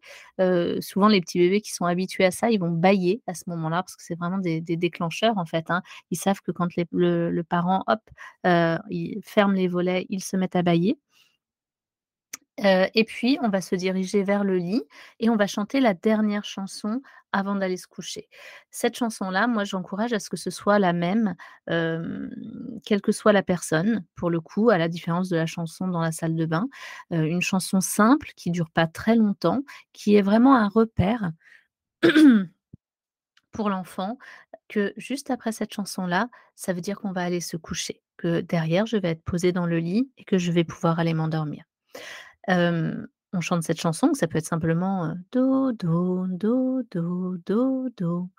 Souvent 0.80 1.08
les 1.08 1.22
petits 1.22 1.38
bébés 1.38 1.62
qui 1.62 1.72
sont 1.72 1.86
habitués 1.86 2.26
à 2.26 2.30
ça, 2.30 2.50
ils 2.50 2.60
vont 2.60 2.70
bâiller 2.70 3.22
à 3.26 3.32
ce 3.34 3.44
moment-là 3.46 3.82
parce 3.82 3.96
que 3.96 4.02
c'est 4.02 4.18
vraiment 4.18 4.38
des 4.38 4.60
déclencheurs 4.60 5.38
en 5.38 5.46
fait, 5.46 5.70
hein. 5.70 5.82
Ils 6.10 6.18
savent 6.18 6.40
que 6.42 6.52
quand 6.52 6.68
le 6.92 7.42
parent, 7.42 7.84
hop, 7.86 8.00
heu, 8.46 8.78
il 8.90 9.20
ferme 9.24 9.54
les 9.54 9.68
volets, 9.68 10.06
ils 10.10 10.22
se 10.22 10.36
mettent 10.36 10.56
à 10.56 10.62
bâiller. 10.62 10.98
Heu 12.64 12.86
et 12.94 13.04
puis 13.04 13.38
on 13.42 13.48
va 13.48 13.60
se 13.60 13.74
diriger 13.76 14.24
vers 14.24 14.42
le 14.44 14.56
lit 14.58 14.82
et 15.20 15.30
on 15.30 15.36
va 15.36 15.46
chanter 15.46 15.80
la 15.80 15.94
dernière 15.94 16.44
chanson 16.44 17.00
avant 17.32 17.54
d'aller 17.54 17.76
se 17.76 17.86
coucher. 17.86 18.28
Cette 18.70 18.96
chanson-là, 18.96 19.46
moi 19.46 19.64
j'encourage 19.64 20.12
à 20.12 20.18
ce 20.18 20.30
que 20.30 20.36
ce 20.36 20.50
soit 20.50 20.78
la 20.78 20.92
même, 20.92 21.34
hem, 21.68 22.30
quelle 22.84 23.00
que 23.02 23.12
soit 23.12 23.32
la 23.32 23.42
personne, 23.42 24.04
pour 24.16 24.30
le 24.30 24.40
coup, 24.40 24.70
à 24.70 24.78
la 24.78 24.88
différence 24.88 25.28
de 25.28 25.36
la 25.36 25.46
chanson 25.46 25.86
dans 25.88 26.00
la 26.00 26.10
salle 26.12 26.34
de 26.36 26.46
bain. 26.46 26.68
Une 27.10 27.42
chanson 27.42 27.80
simple 27.80 28.32
qui 28.34 28.50
dure 28.50 28.70
pas 28.70 28.86
très 28.86 29.14
longtemps, 29.14 29.62
qui 29.92 30.16
est 30.16 30.22
vraiment 30.22 30.56
un 30.56 30.68
repère 30.68 31.30
pour 33.52 33.70
l'enfant, 33.70 34.18
que 34.68 34.92
juste 34.96 35.30
après 35.30 35.52
cette 35.52 35.72
chanson-là, 35.72 36.28
ça 36.54 36.72
veut 36.72 36.80
dire 36.80 36.98
qu'on 36.98 37.12
va 37.12 37.22
aller 37.22 37.40
se 37.40 37.56
coucher, 37.56 38.02
que 38.18 38.42
derrière 38.42 38.86
je 38.86 38.98
vais 38.98 39.10
être 39.10 39.24
posée 39.24 39.52
dans 39.52 39.66
le 39.66 39.78
lit 39.80 40.10
et 40.18 40.24
que 40.24 40.38
je 40.38 40.52
vais 40.52 40.64
pouvoir 40.64 41.00
aller 41.00 41.14
m'endormir. 41.14 41.64
On 43.34 43.40
chante 43.42 43.62
cette 43.64 43.80
chanson, 43.80 44.14
ça 44.14 44.28
peut 44.28 44.38
être 44.38 44.46
simplement, 44.46 45.06
heu: 45.10 45.14
«Dodo, 45.32 46.26
dodo, 46.28 46.82
dodo». 47.46 48.30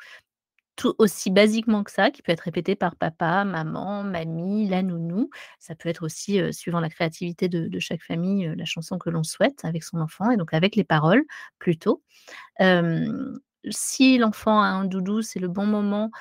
Tout 0.78 0.96
aussi 1.00 1.32
basiquement 1.32 1.84
que 1.84 1.92
ça, 1.92 2.12
qui 2.12 2.22
peut 2.24 2.32
être 2.34 2.42
répété 2.42 2.76
par 2.76 2.96
papa, 2.98 3.46
maman, 3.46 4.04
mamie, 4.04 4.68
la 4.70 4.84
nounou. 4.84 5.30
Ça 5.60 5.76
peut 5.76 5.90
être 5.90 6.04
aussi, 6.06 6.42
suivant 6.54 6.80
la 6.82 6.90
créativité 6.90 7.50
de 7.50 7.80
chaque 7.80 8.04
famille, 8.04 8.54
la 8.58 8.66
chanson 8.66 8.98
que 9.00 9.10
l'on 9.12 9.24
souhaite 9.24 9.66
avec 9.66 9.84
son 9.84 10.00
enfant 10.02 10.32
et 10.32 10.38
donc 10.38 10.54
avec 10.54 10.76
les 10.78 10.86
paroles 10.86 11.24
plutôt. 11.60 12.04
Si 13.70 14.18
l'enfant 14.18 14.62
a 14.62 14.68
un 14.68 14.86
doudou, 14.86 15.22
c'est 15.22 15.40
le 15.40 15.50
bon 15.50 15.66
moment, 15.66 16.12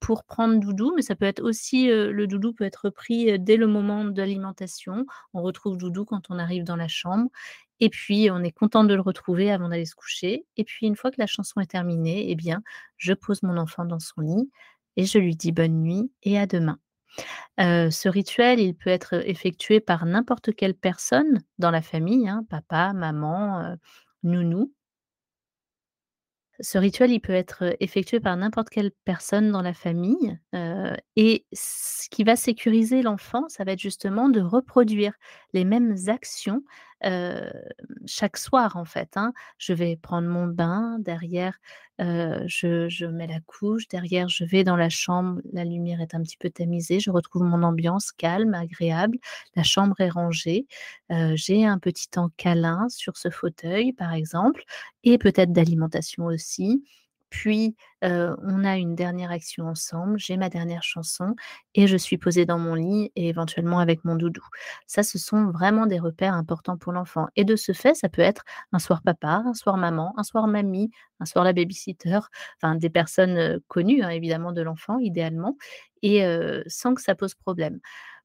pour 0.00 0.24
prendre 0.24 0.58
doudou, 0.60 0.92
mais 0.94 1.02
ça 1.02 1.16
peut 1.16 1.24
être 1.24 1.42
aussi, 1.42 1.88
le 1.88 2.26
doudou 2.26 2.52
peut 2.52 2.64
être 2.64 2.90
pris, 2.90 3.38
dès 3.40 3.56
le 3.56 3.66
moment 3.66 4.04
de 4.04 4.16
l'alimentation. 4.20 5.04
On 5.34 5.42
retrouve 5.42 5.76
doudou 5.76 6.04
quand 6.04 6.30
on 6.30 6.38
arrive 6.38 6.62
dans 6.64 6.76
la 6.76 6.88
chambre 6.88 7.28
et 7.80 7.90
puis 7.90 8.30
on 8.30 8.42
est 8.42 8.52
content 8.52 8.84
de 8.84 8.94
le 8.94 9.00
retrouver 9.02 9.50
avant 9.52 9.68
d'aller 9.68 9.84
se 9.84 9.94
coucher 9.94 10.46
et 10.56 10.64
puis 10.64 10.86
une 10.86 10.96
fois 10.96 11.10
que 11.10 11.16
la 11.20 11.26
chanson 11.26 11.60
est 11.60 11.66
terminée 11.70 12.30
et 12.30 12.34
bien, 12.36 12.62
je 12.96 13.12
pose 13.12 13.42
mon 13.42 13.58
enfant 13.58 13.84
dans 13.84 13.98
son 14.00 14.20
lit 14.22 14.50
et 14.96 15.04
je 15.06 15.18
lui 15.18 15.36
dis: 15.36 15.52
«Bonne 15.52 15.82
nuit 15.82 16.10
et 16.22 16.38
à 16.38 16.46
demain». 16.46 16.78
Ce 17.58 18.08
rituel, 18.08 18.60
il 18.60 18.74
peut 18.76 18.90
être 18.90 19.14
effectué 19.28 19.80
par 19.80 20.06
n'importe 20.06 20.54
quelle 20.56 20.74
personne 20.76 21.40
dans 21.58 21.70
la 21.72 21.82
famille, 21.82 22.28
hein, 22.28 22.44
papa, 22.50 22.92
maman, 22.94 23.76
nounou. 24.24 24.72
Ce 26.60 26.78
rituel, 26.78 27.10
il 27.10 27.20
peut 27.20 27.32
être 27.32 27.76
effectué 27.80 28.20
par 28.20 28.36
n'importe 28.36 28.70
quelle 28.70 28.90
personne 29.04 29.50
dans 29.52 29.62
la 29.62 29.74
famille, 29.74 30.38
et 31.16 31.46
ce 31.52 32.08
qui 32.08 32.24
va 32.24 32.36
sécuriser 32.36 33.02
l'enfant, 33.02 33.44
ça 33.48 33.64
va 33.64 33.72
être 33.72 33.80
justement 33.80 34.28
de 34.28 34.40
reproduire 34.40 35.12
les 35.56 35.64
mêmes 35.64 35.96
actions, 36.08 36.62
chaque 38.06 38.36
soir, 38.36 38.76
en 38.76 38.84
fait, 38.84 39.16
hein. 39.16 39.32
Je 39.58 39.72
vais 39.72 39.96
prendre 39.96 40.28
mon 40.28 40.46
bain, 40.46 40.98
derrière, 41.00 41.58
je 41.98 42.88
je 42.88 43.06
mets 43.06 43.26
la 43.26 43.40
couche, 43.40 43.88
derrière 43.88 44.28
je 44.28 44.44
vais 44.44 44.64
dans 44.64 44.76
la 44.76 44.88
chambre, 44.90 45.40
la 45.52 45.64
lumière 45.64 46.00
est 46.00 46.14
un 46.14 46.22
petit 46.22 46.36
peu 46.38 46.50
tamisée, 46.50 47.00
je 47.00 47.10
retrouve 47.10 47.42
mon 47.44 47.62
ambiance 47.62 48.12
calme, 48.12 48.54
agréable, 48.54 49.18
la 49.56 49.62
chambre 49.62 50.00
est 50.00 50.10
rangée, 50.10 50.66
j'ai 51.34 51.64
un 51.66 51.78
petit 51.78 52.08
temps 52.10 52.30
câlin 52.36 52.86
sur 52.90 53.16
ce 53.16 53.30
fauteuil, 53.30 53.92
par 53.92 54.12
exemple 54.14 54.62
et 55.04 55.18
peut-être 55.18 55.52
d'alimentation 55.52 56.24
aussi. 56.26 56.84
Puis, 57.36 57.76
on 58.02 58.64
a 58.64 58.78
une 58.78 58.94
dernière 58.94 59.30
action 59.30 59.66
ensemble, 59.66 60.18
j'ai 60.18 60.38
ma 60.38 60.48
dernière 60.48 60.82
chanson 60.82 61.34
et 61.74 61.86
je 61.86 61.96
suis 61.98 62.16
posée 62.16 62.46
dans 62.46 62.58
mon 62.58 62.74
lit 62.74 63.12
et 63.14 63.28
éventuellement 63.28 63.78
avec 63.78 64.06
mon 64.06 64.14
doudou. 64.14 64.42
Ça, 64.86 65.02
ce 65.02 65.18
sont 65.18 65.50
vraiment 65.50 65.84
des 65.86 65.98
repères 65.98 66.32
importants 66.32 66.78
pour 66.78 66.92
l'enfant 66.92 67.26
et 67.36 67.44
de 67.44 67.54
ce 67.54 67.72
fait, 67.72 67.94
ça 67.94 68.08
peut 68.08 68.22
être 68.22 68.42
un 68.72 68.78
soir 68.78 69.02
papa, 69.02 69.42
un 69.44 69.52
soir 69.52 69.76
maman, 69.76 70.14
un 70.16 70.22
soir 70.22 70.46
mamie, 70.46 70.90
un 71.20 71.26
soir 71.26 71.44
la 71.44 71.52
baby-sitter, 71.52 72.20
enfin 72.56 72.74
des 72.74 72.88
personnes, 72.88 73.60
connues, 73.68 74.02
hein, 74.02 74.08
évidemment 74.08 74.52
de 74.52 74.62
l'enfant 74.62 74.98
idéalement 74.98 75.58
et 76.00 76.24
sans 76.68 76.94
que 76.94 77.02
ça 77.02 77.14
pose 77.14 77.34
problème. 77.34 77.80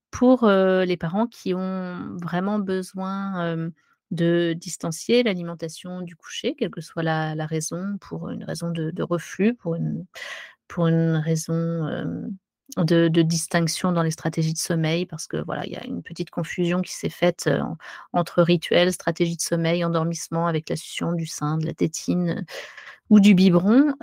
Pour, 0.09 0.47
les 0.47 0.97
parents 0.97 1.27
qui 1.27 1.53
ont 1.53 2.15
vraiment 2.21 2.59
besoin, 2.59 3.71
de 4.11 4.53
distancier 4.53 5.23
l'alimentation 5.23 6.01
du 6.01 6.15
coucher, 6.15 6.55
quelle 6.57 6.69
que 6.69 6.81
soit 6.81 7.03
la 7.03 7.45
raison, 7.45 7.97
pour 7.99 8.29
une 8.29 8.43
raison 8.43 8.69
de 8.71 9.03
reflux, 9.03 9.55
pour 9.55 9.75
une 9.75 10.05
pour 10.67 10.87
une 10.87 11.17
raison, 11.17 12.25
de 12.77 13.21
distinction 13.21 13.91
dans 13.91 14.03
les 14.03 14.11
stratégies 14.11 14.53
de 14.53 14.57
sommeil 14.57 15.05
parce 15.05 15.27
que, 15.27 15.37
voilà, 15.37 15.65
il 15.65 15.73
y 15.73 15.75
a 15.75 15.85
une 15.85 16.01
petite 16.03 16.29
confusion 16.29 16.81
qui 16.81 16.93
s'est 16.93 17.09
faite, 17.09 17.49
entre 18.13 18.41
rituel, 18.41 18.93
stratégie 18.93 19.35
de 19.35 19.41
sommeil, 19.41 19.83
endormissement 19.83 20.47
avec 20.47 20.69
la 20.69 20.77
succion 20.77 21.11
du 21.11 21.25
sein, 21.25 21.57
de 21.57 21.65
la 21.65 21.73
tétine, 21.73 22.45
ou 23.09 23.19
du 23.19 23.35
biberon. 23.35 23.93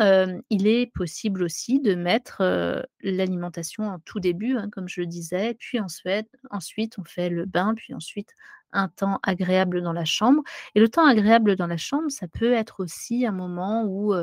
Il 0.50 0.67
est 0.67 0.93
possible 0.93 1.43
aussi 1.43 1.81
de 1.81 1.95
mettre, 1.95 2.43
l'alimentation 3.00 3.85
en 3.85 3.99
tout 4.00 4.21
début, 4.21 4.57
hein, 4.59 4.69
comme 4.71 4.88
je 4.88 5.00
le 5.00 5.07
disais, 5.07 5.55
puis 5.55 5.81
ensuite 5.81 6.99
on 6.99 7.05
fait 7.05 7.31
le 7.31 7.47
bain, 7.47 7.75
puis 7.75 7.95
ensuite 7.95 8.35
un 8.72 8.88
temps 8.88 9.18
agréable 9.22 9.82
dans 9.82 9.92
la 9.92 10.04
chambre 10.04 10.42
et 10.75 10.80
le 10.80 10.88
temps 10.88 11.06
agréable 11.06 11.56
dans 11.56 11.66
la 11.66 11.76
chambre, 11.78 12.10
ça 12.10 12.28
peut 12.28 12.52
être 12.52 12.80
aussi 12.80 13.26
un 13.26 13.32
moment 13.32 13.84
où, 13.87 14.14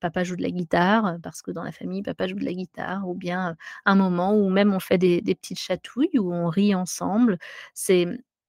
papa 0.00 0.24
joue 0.24 0.36
de 0.36 0.42
la 0.42 0.50
guitare, 0.50 1.16
parce 1.22 1.42
que 1.42 1.50
dans 1.52 1.64
la 1.64 1.72
famille, 1.72 2.02
papa 2.02 2.26
joue 2.28 2.36
de 2.36 2.44
la 2.44 2.52
guitare 2.54 3.08
ou 3.08 3.14
bien, 3.14 3.56
un 3.86 3.94
moment 3.96 4.34
où 4.34 4.50
même 4.50 4.72
on 4.74 4.80
fait 4.80 4.98
des 4.98 5.20
des 5.22 5.34
petites 5.34 5.58
chatouilles, 5.60 6.18
où 6.18 6.32
on 6.34 6.48
rit 6.48 6.74
ensemble. 6.74 7.38
C'est, 7.74 8.06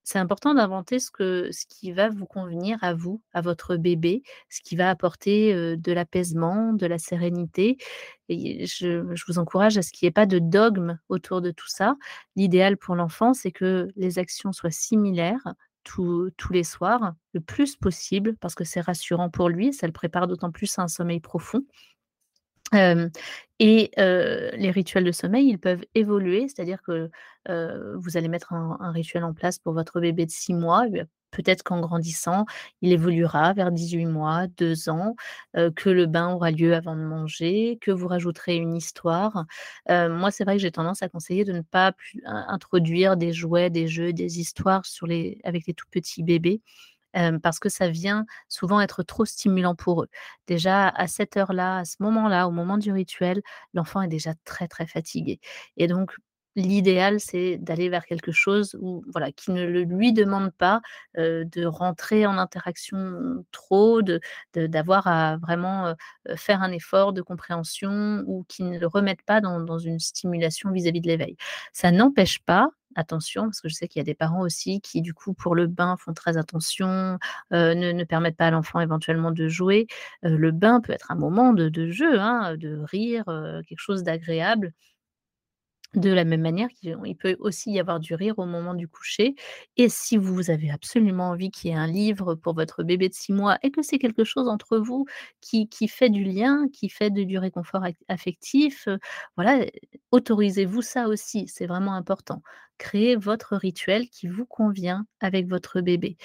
c'est 0.07 0.19
important 0.19 0.53
d'inventer 0.53 0.99
ce 0.99 1.11
ce 1.51 1.65
qui 1.67 1.91
va 1.91 2.09
vous 2.09 2.25
convenir 2.25 2.77
à 2.81 2.93
vous, 2.93 3.21
à 3.33 3.41
votre 3.41 3.75
bébé, 3.75 4.23
ce 4.49 4.61
qui 4.61 4.75
va 4.77 4.89
apporter, 4.89 5.53
de 5.77 5.91
l'apaisement, 5.91 6.71
de 6.73 6.85
la 6.87 6.97
sérénité 6.97 7.77
et 8.29 8.65
je 8.65 9.05
je 9.15 9.23
vous 9.27 9.39
encourage 9.39 9.77
à 9.77 9.81
ce 9.81 9.91
qu'il 9.91 10.05
y 10.05 10.09
ait 10.09 10.11
pas 10.11 10.25
de 10.25 10.39
dogme 10.39 10.97
autour 11.09 11.41
de 11.41 11.51
tout 11.51 11.67
ça. 11.67 11.95
L'idéal 12.35 12.77
pour 12.77 12.95
l'enfant, 12.95 13.33
c'est 13.33 13.51
que 13.51 13.89
les 13.95 14.19
actions 14.19 14.51
soient 14.53 14.71
similaires 14.71 15.53
tous 15.83 16.31
tous 16.37 16.53
les 16.53 16.63
soirs, 16.63 17.13
le 17.33 17.39
plus 17.41 17.75
possible, 17.77 18.35
parce 18.41 18.55
que 18.55 18.63
c'est 18.65 18.81
rassurant 18.81 19.29
pour 19.29 19.49
lui, 19.49 19.73
ça 19.73 19.87
le 19.87 19.93
prépare 19.93 20.27
d'autant 20.27 20.51
plus 20.51 20.77
à 20.79 20.83
un 20.83 20.87
sommeil 20.89 21.19
profond. 21.21 21.63
Et 23.59 23.91
les 23.97 24.71
rituels 24.71 25.03
de 25.05 25.11
sommeil, 25.11 25.47
ils 25.49 25.59
peuvent 25.59 25.85
évoluer, 25.95 26.47
c'est-à-dire 26.47 26.81
que, 26.83 27.09
vous 27.95 28.17
allez 28.17 28.27
mettre 28.27 28.53
un 28.53 28.91
rituel 28.91 29.23
en 29.23 29.33
place 29.33 29.59
pour 29.59 29.73
votre 29.73 29.99
bébé 30.01 30.25
de 30.25 30.31
6 30.31 30.53
mois 30.53 30.85
peut-être 31.31 31.61
qu'en 31.61 31.81
grandissant, 31.81 32.45
il 32.81 32.93
évoluera 32.93 33.51
vers 33.53 33.71
18 33.71 34.05
mois, 34.05 34.47
2 34.57 34.87
ans, 34.89 35.15
que 35.75 35.89
le 35.89 36.05
bain 36.05 36.33
aura 36.33 36.51
lieu 36.51 36.73
avant 36.73 36.95
de 36.95 37.01
manger, 37.01 37.77
que 37.81 37.91
vous 37.91 38.07
rajouterez 38.07 38.55
une 38.55 38.75
histoire. 38.75 39.45
Moi, 39.89 40.31
c'est 40.31 40.45
vrai 40.45 40.55
que 40.55 40.61
j'ai 40.61 40.71
tendance 40.71 41.03
à 41.03 41.09
conseiller 41.09 41.43
de 41.43 41.51
ne 41.53 41.61
pas 41.61 41.91
introduire 42.25 43.17
des 43.17 43.33
jouets, 43.33 43.69
des 43.69 43.87
jeux, 43.87 44.13
des 44.13 44.39
histoires 44.39 44.83
avec 45.43 45.67
les 45.67 45.73
tout 45.73 45.85
petits 45.91 46.23
bébés, 46.23 46.61
parce 47.41 47.59
que 47.59 47.69
ça 47.69 47.89
vient 47.89 48.25
souvent 48.49 48.81
être 48.81 49.03
trop 49.03 49.25
stimulant 49.25 49.75
pour 49.75 50.03
eux. 50.03 50.07
Déjà, 50.47 50.89
à 50.89 51.07
cette 51.07 51.37
heure-là, 51.37 51.79
à 51.79 51.85
ce 51.85 51.95
moment-là, 51.99 52.47
au 52.47 52.51
moment 52.51 52.77
du 52.77 52.91
rituel, 52.91 53.41
l'enfant 53.73 54.01
est 54.01 54.07
déjà 54.07 54.33
très, 54.45 54.67
très 54.67 54.87
fatigué 54.87 55.39
et 55.77 55.87
donc 55.87 56.15
l'idéal, 56.57 57.19
c'est 57.21 57.57
d'aller 57.59 57.87
vers 57.89 58.05
quelque 58.05 58.33
chose 58.33 58.77
voilà, 59.13 59.31
qui 59.31 59.51
ne 59.51 59.65
le 59.65 59.83
lui 59.83 60.11
demande 60.13 60.51
pas, 60.51 60.81
de 61.17 61.65
rentrer 61.65 62.25
en 62.25 62.37
interaction 62.37 63.45
trop, 63.53 64.01
de 64.01 64.19
de 64.55 64.67
d'avoir 64.67 65.07
à 65.07 65.37
vraiment, 65.37 65.93
faire 66.35 66.61
un 66.63 66.71
effort 66.73 67.13
de 67.13 67.21
compréhension 67.21 68.23
ou 68.27 68.43
qui 68.49 68.63
ne 68.63 68.77
le 68.79 68.87
remette 68.87 69.21
pas 69.23 69.39
dans 69.41 69.77
une 69.79 69.99
stimulation 69.99 70.71
vis-à-vis 70.71 71.01
de 71.01 71.07
l'éveil. 71.07 71.37
Ça 71.73 71.91
n'empêche 71.91 72.39
pas, 72.43 72.69
attention, 72.95 73.43
parce 73.43 73.61
que 73.61 73.69
je 73.69 73.75
sais 73.75 73.87
qu'il 73.87 73.99
y 73.99 74.01
a 74.01 74.05
des 74.05 74.15
parents 74.15 74.41
aussi 74.41 74.81
qui, 74.81 75.01
du 75.01 75.13
coup, 75.13 75.33
pour 75.35 75.53
le 75.55 75.67
bain, 75.67 75.95
font 75.97 76.13
très 76.13 76.37
attention, 76.37 77.19
ne 77.51 78.03
permettent 78.03 78.37
pas 78.37 78.47
à 78.47 78.51
l'enfant 78.51 78.79
éventuellement 78.79 79.31
de 79.31 79.47
jouer. 79.47 79.87
Le 80.23 80.51
bain 80.51 80.81
peut 80.81 80.93
être 80.93 81.11
un 81.11 81.15
moment 81.15 81.53
de 81.53 81.91
jeu, 81.91 82.19
hein, 82.19 82.55
de 82.57 82.77
rire, 82.89 83.23
quelque 83.67 83.79
chose 83.79 84.03
d'agréable. 84.03 84.73
De 85.95 86.09
la 86.11 86.25
même 86.25 86.41
manière 86.41 86.67
il 86.83 87.15
peut 87.15 87.37
aussi 87.39 87.71
y 87.71 87.79
avoir 87.79 87.99
du 88.01 88.13
rire 88.13 88.37
au 88.39 88.45
moment 88.45 88.73
du 88.73 88.89
coucher 88.89 89.35
et 89.77 89.87
si 89.87 90.17
vous 90.17 90.49
avez 90.51 90.69
absolument 90.69 91.29
envie 91.29 91.49
qu'il 91.49 91.71
y 91.71 91.73
ait 91.73 91.77
un 91.77 91.87
livre 91.87 92.35
pour 92.35 92.53
votre 92.55 92.83
bébé 92.83 93.07
de 93.07 93.13
6 93.13 93.31
mois 93.31 93.57
et 93.63 93.71
que 93.71 93.81
c'est 93.81 93.97
quelque 93.97 94.25
chose 94.25 94.49
entre 94.49 94.77
vous 94.79 95.05
qui 95.39 95.69
qui 95.69 95.87
fait 95.87 96.09
du 96.09 96.25
lien, 96.25 96.67
qui 96.73 96.89
fait 96.89 97.09
du 97.09 97.37
réconfort 97.37 97.83
affectif, 98.09 98.85
heu, 98.89 98.99
voilà, 99.37 99.65
autorisez-vous 100.11 100.81
ça 100.81 101.07
aussi, 101.07 101.47
c'est 101.47 101.67
vraiment 101.67 101.93
important. 101.93 102.41
Créez 102.77 103.15
votre 103.15 103.55
rituel 103.55 104.09
qui 104.09 104.27
vous 104.27 104.45
convient 104.45 105.05
avec 105.19 105.47
votre 105.47 105.81
bébé. 105.81 106.17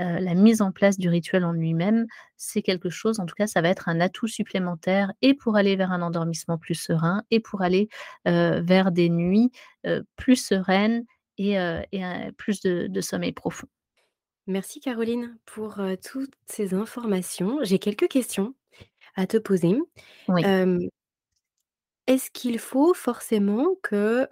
Heu, 0.00 0.18
la 0.20 0.34
mise 0.34 0.62
en 0.62 0.72
place 0.72 0.98
du 0.98 1.08
rituel 1.08 1.44
en 1.44 1.52
lui-même, 1.52 2.06
c'est 2.36 2.62
quelque 2.62 2.90
chose 2.90 3.20
en 3.20 3.26
tout 3.26 3.34
cas, 3.36 3.46
ça 3.46 3.60
va 3.62 3.68
être 3.68 3.88
un 3.88 4.00
atout 4.00 4.26
supplémentaire 4.26 5.12
et 5.22 5.34
pour 5.34 5.56
aller 5.56 5.76
vers 5.76 5.92
un 5.92 6.02
endormissement 6.02 6.58
plus 6.58 6.74
serein 6.74 7.22
et 7.30 7.40
pour 7.40 7.62
aller, 7.62 7.88
heu, 8.28 8.60
vers 8.60 8.92
des 8.92 9.08
nuits, 9.08 9.50
heu, 9.86 10.04
plus 10.16 10.36
sereines 10.36 11.04
et 11.38 11.56
plus 12.36 12.60
de 12.60 12.86
de 12.88 13.00
sommeil 13.00 13.32
profond. 13.32 13.66
Merci 14.46 14.80
Caroline 14.80 15.38
pour, 15.46 15.80
toutes 16.04 16.34
ces 16.46 16.74
informations. 16.74 17.58
J'ai 17.62 17.78
quelques 17.78 18.08
questions 18.08 18.54
à 19.16 19.26
te 19.26 19.36
poser. 19.36 19.76
Oui. 20.28 20.42
Est-ce 22.06 22.30
qu'il 22.32 22.58
faut 22.58 22.94
forcément 22.94 23.76
que, 23.82 24.26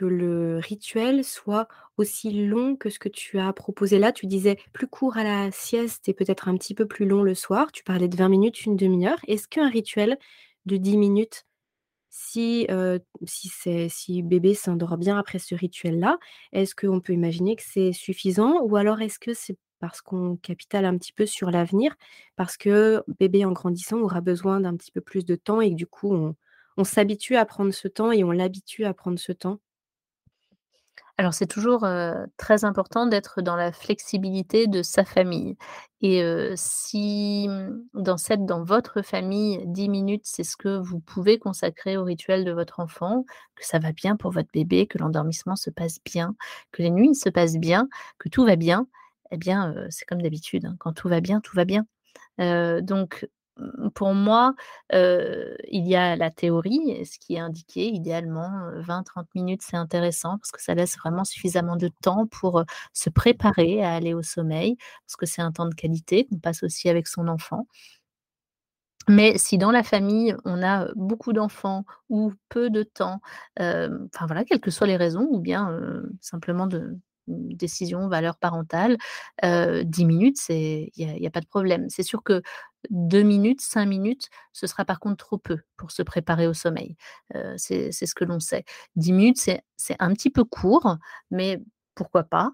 le 0.00 0.58
rituel 0.58 1.24
soit 1.24 1.68
aussi 1.98 2.30
long 2.46 2.76
que 2.76 2.90
ce 2.90 2.98
que 2.98 3.08
tu 3.08 3.38
as 3.38 3.52
proposé? 3.52 3.98
Là? 3.98 4.12
Tu 4.12 4.26
disais 4.26 4.58
plus 4.72 4.86
court 4.88 5.16
à 5.16 5.24
la 5.24 5.50
sieste 5.52 6.08
et 6.08 6.14
peut-être 6.14 6.48
un 6.48 6.56
petit 6.56 6.74
peu 6.74 6.86
plus 6.86 7.06
long 7.06 7.22
le 7.22 7.34
soir. 7.34 7.72
Tu 7.72 7.84
parlais 7.84 8.08
de 8.08 8.16
20 8.16 8.28
minutes, 8.28 8.56
1/2 8.66 9.06
heure. 9.06 9.18
Est-ce 9.28 9.48
qu'un 9.48 9.68
rituel 9.70 10.18
de 10.66 10.76
10 10.76 10.96
minutes, 10.98 11.46
si 12.10 12.66
bébé 14.24 14.54
s'endort 14.54 14.98
bien 14.98 15.18
après 15.18 15.38
ce 15.40 15.54
rituel-là, 15.54 16.18
est-ce 16.52 16.74
qu'on 16.76 17.00
peut 17.00 17.12
imaginer 17.14 17.56
que 17.56 17.62
c'est 17.66 17.92
suffisant? 17.92 18.60
Ou 18.62 18.76
alors 18.76 19.00
est-ce 19.02 19.18
que 19.20 19.34
c'est 19.34 19.58
parce 19.80 20.00
qu'on 20.02 20.36
capitale 20.38 20.86
un 20.86 20.96
petit 20.98 21.12
peu 21.12 21.26
sur 21.26 21.50
l'avenir? 21.50 21.94
Parce 22.36 22.56
que 22.56 23.04
bébé 23.20 23.44
en 23.44 23.52
grandissant 23.52 23.98
aura 24.00 24.20
besoin 24.22 24.60
d'un 24.60 24.76
petit 24.76 24.92
peu 24.92 25.00
plus 25.02 25.24
de 25.26 25.36
temps 25.36 25.60
et 25.60 25.70
que 25.70 25.76
du 25.76 25.86
coup 25.86 26.12
on 26.14 26.34
on 26.76 26.84
s'habitue 26.84 27.36
à 27.36 27.44
prendre 27.46 27.72
ce 27.72 27.88
temps 27.88 28.12
et 28.12 28.24
on 28.24 28.30
l'habitue 28.32 28.84
à 28.84 28.94
prendre 28.94 29.18
ce 29.18 29.32
temps? 29.32 29.60
Alors 31.18 31.32
c'est 31.32 31.46
toujours, 31.46 31.86
très 32.36 32.64
important 32.64 33.06
d'être 33.06 33.40
dans 33.40 33.56
la 33.56 33.72
flexibilité 33.72 34.66
de 34.66 34.82
sa 34.82 35.04
famille 35.04 35.56
et 36.02 36.22
si, 36.56 37.46
mmh, 37.48 37.80
dans 37.94 38.18
cette 38.18 38.44
dans 38.44 38.62
votre 38.62 39.00
famille, 39.02 39.62
10 39.66 39.88
minutes, 39.88 40.24
c'est 40.24 40.44
ce 40.44 40.56
que 40.58 40.76
vous 40.78 41.00
pouvez 41.00 41.38
consacrer 41.38 41.96
au 41.96 42.04
rituel 42.04 42.44
de 42.44 42.52
votre 42.52 42.80
enfant, 42.80 43.24
que 43.54 43.64
ça 43.64 43.78
va 43.78 43.92
bien 43.92 44.16
pour 44.16 44.30
votre 44.30 44.50
bébé, 44.52 44.86
que 44.86 44.98
l'endormissement 44.98 45.56
se 45.56 45.70
passe 45.70 45.98
bien, 46.04 46.34
que 46.72 46.82
les 46.82 46.90
nuits 46.90 47.14
se 47.14 47.30
passent 47.30 47.56
bien, 47.58 47.88
que 48.18 48.28
tout 48.28 48.44
va 48.44 48.56
bien 48.56 48.86
et 49.30 49.38
bien, 49.38 49.74
c'est 49.90 50.04
comme 50.04 50.20
d'habitude, 50.22 50.66
hein, 50.66 50.76
quand 50.78 50.92
tout 50.92 51.08
va 51.08 51.20
bien, 51.20 51.40
tout 51.40 51.56
va 51.56 51.64
bien. 51.64 51.86
Donc 52.38 53.26
pour 53.94 54.14
moi, 54.14 54.54
il 54.92 55.86
y 55.86 55.96
a 55.96 56.16
la 56.16 56.30
théorie 56.30 57.04
ce 57.04 57.18
qui 57.18 57.34
est 57.34 57.38
indiqué 57.38 57.88
idéalement, 57.88 58.50
heu, 58.68 58.80
20-30 58.80 59.26
minutes, 59.34 59.62
c'est 59.62 59.76
intéressant 59.76 60.38
parce 60.38 60.50
que 60.50 60.62
ça 60.62 60.74
laisse 60.74 60.96
vraiment 60.98 61.24
suffisamment 61.24 61.76
de 61.76 61.90
temps 62.02 62.26
pour, 62.26 62.64
se 62.92 63.10
préparer 63.10 63.82
à 63.84 63.94
aller 63.94 64.14
au 64.14 64.22
sommeil, 64.22 64.76
parce 65.06 65.16
que 65.16 65.26
c'est 65.26 65.42
un 65.42 65.52
temps 65.52 65.66
de 65.66 65.74
qualité 65.74 66.26
qu'on 66.26 66.38
passe 66.38 66.62
aussi 66.62 66.88
avec 66.88 67.06
son 67.06 67.28
enfant. 67.28 67.66
Mais 69.08 69.38
si 69.38 69.56
dans 69.56 69.70
la 69.70 69.82
famille, 69.84 70.34
on 70.44 70.62
a, 70.64 70.88
beaucoup 70.96 71.32
d'enfants 71.32 71.84
ou 72.08 72.32
peu 72.48 72.70
de 72.70 72.82
temps, 72.82 73.20
enfin 73.58 74.26
voilà, 74.26 74.44
quelles 74.44 74.60
que 74.60 74.70
soient 74.70 74.86
les 74.86 74.96
raisons 74.96 75.28
ou 75.30 75.38
bien, 75.40 75.70
simplement 76.20 76.66
de 76.66 76.78
mmh, 76.78 77.00
décision, 77.28 78.08
valeurs 78.08 78.36
parentales, 78.38 78.96
heu, 79.44 79.84
10 79.84 80.04
minutes, 80.04 80.38
il 80.48 80.90
y 80.96 81.26
a 81.26 81.30
pas 81.30 81.40
de 81.40 81.46
problème. 81.46 81.86
C'est 81.90 82.02
sûr 82.02 82.22
que 82.22 82.42
2 82.90 83.22
minutes, 83.22 83.60
5 83.60 83.86
minutes, 83.86 84.28
ce 84.52 84.66
sera 84.66 84.84
par 84.84 85.00
contre 85.00 85.16
trop 85.24 85.38
peu 85.38 85.58
pour 85.76 85.90
se 85.90 86.02
préparer 86.02 86.46
au 86.46 86.54
sommeil. 86.54 86.96
C'est 87.56 87.90
ce 87.92 88.14
que 88.14 88.24
l'on 88.24 88.40
sait. 88.40 88.64
10 88.96 89.12
minutes, 89.12 89.38
c'est 89.38 89.96
un 89.98 90.12
petit 90.14 90.30
peu 90.30 90.44
court, 90.44 90.96
mais 91.30 91.62
pourquoi 91.94 92.24
pas? 92.24 92.52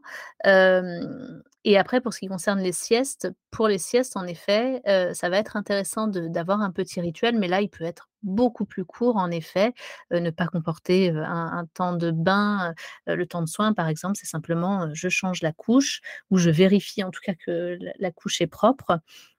Et 1.64 1.78
après 1.78 2.00
pour 2.00 2.12
ce 2.14 2.20
qui 2.20 2.26
concerne 2.28 2.60
les 2.60 2.72
siestes, 2.72 3.28
pour 3.50 3.68
les 3.68 3.78
siestes 3.78 4.16
en 4.16 4.26
effet, 4.26 4.82
heu, 4.88 5.14
ça 5.14 5.28
va 5.28 5.38
être 5.38 5.56
intéressant 5.56 6.08
d'avoir 6.08 6.60
un 6.62 6.70
petit 6.72 7.00
rituel, 7.00 7.38
mais 7.38 7.48
là, 7.48 7.60
il 7.60 7.68
peut 7.68 7.84
être 7.84 8.08
beaucoup 8.22 8.64
plus 8.66 8.84
court 8.84 9.16
en 9.16 9.30
effet, 9.30 9.72
heu, 10.12 10.18
ne 10.20 10.30
pas 10.30 10.46
comporter, 10.46 11.10
heu, 11.12 11.22
un 11.24 11.66
temps 11.74 11.92
de 11.94 12.10
bain, 12.12 12.74
le 13.06 13.26
temps 13.26 13.42
de 13.42 13.48
soin 13.48 13.72
par 13.74 13.88
exemple, 13.88 14.16
c'est 14.20 14.26
simplement, 14.26 14.88
je 14.94 15.08
change 15.08 15.42
la 15.42 15.52
couche 15.52 16.00
ou 16.30 16.38
je 16.38 16.50
vérifie 16.50 17.04
en 17.04 17.10
tout 17.10 17.20
cas 17.24 17.34
que 17.34 17.78
la 17.98 18.10
couche 18.12 18.40
est 18.40 18.46
propre 18.46 18.98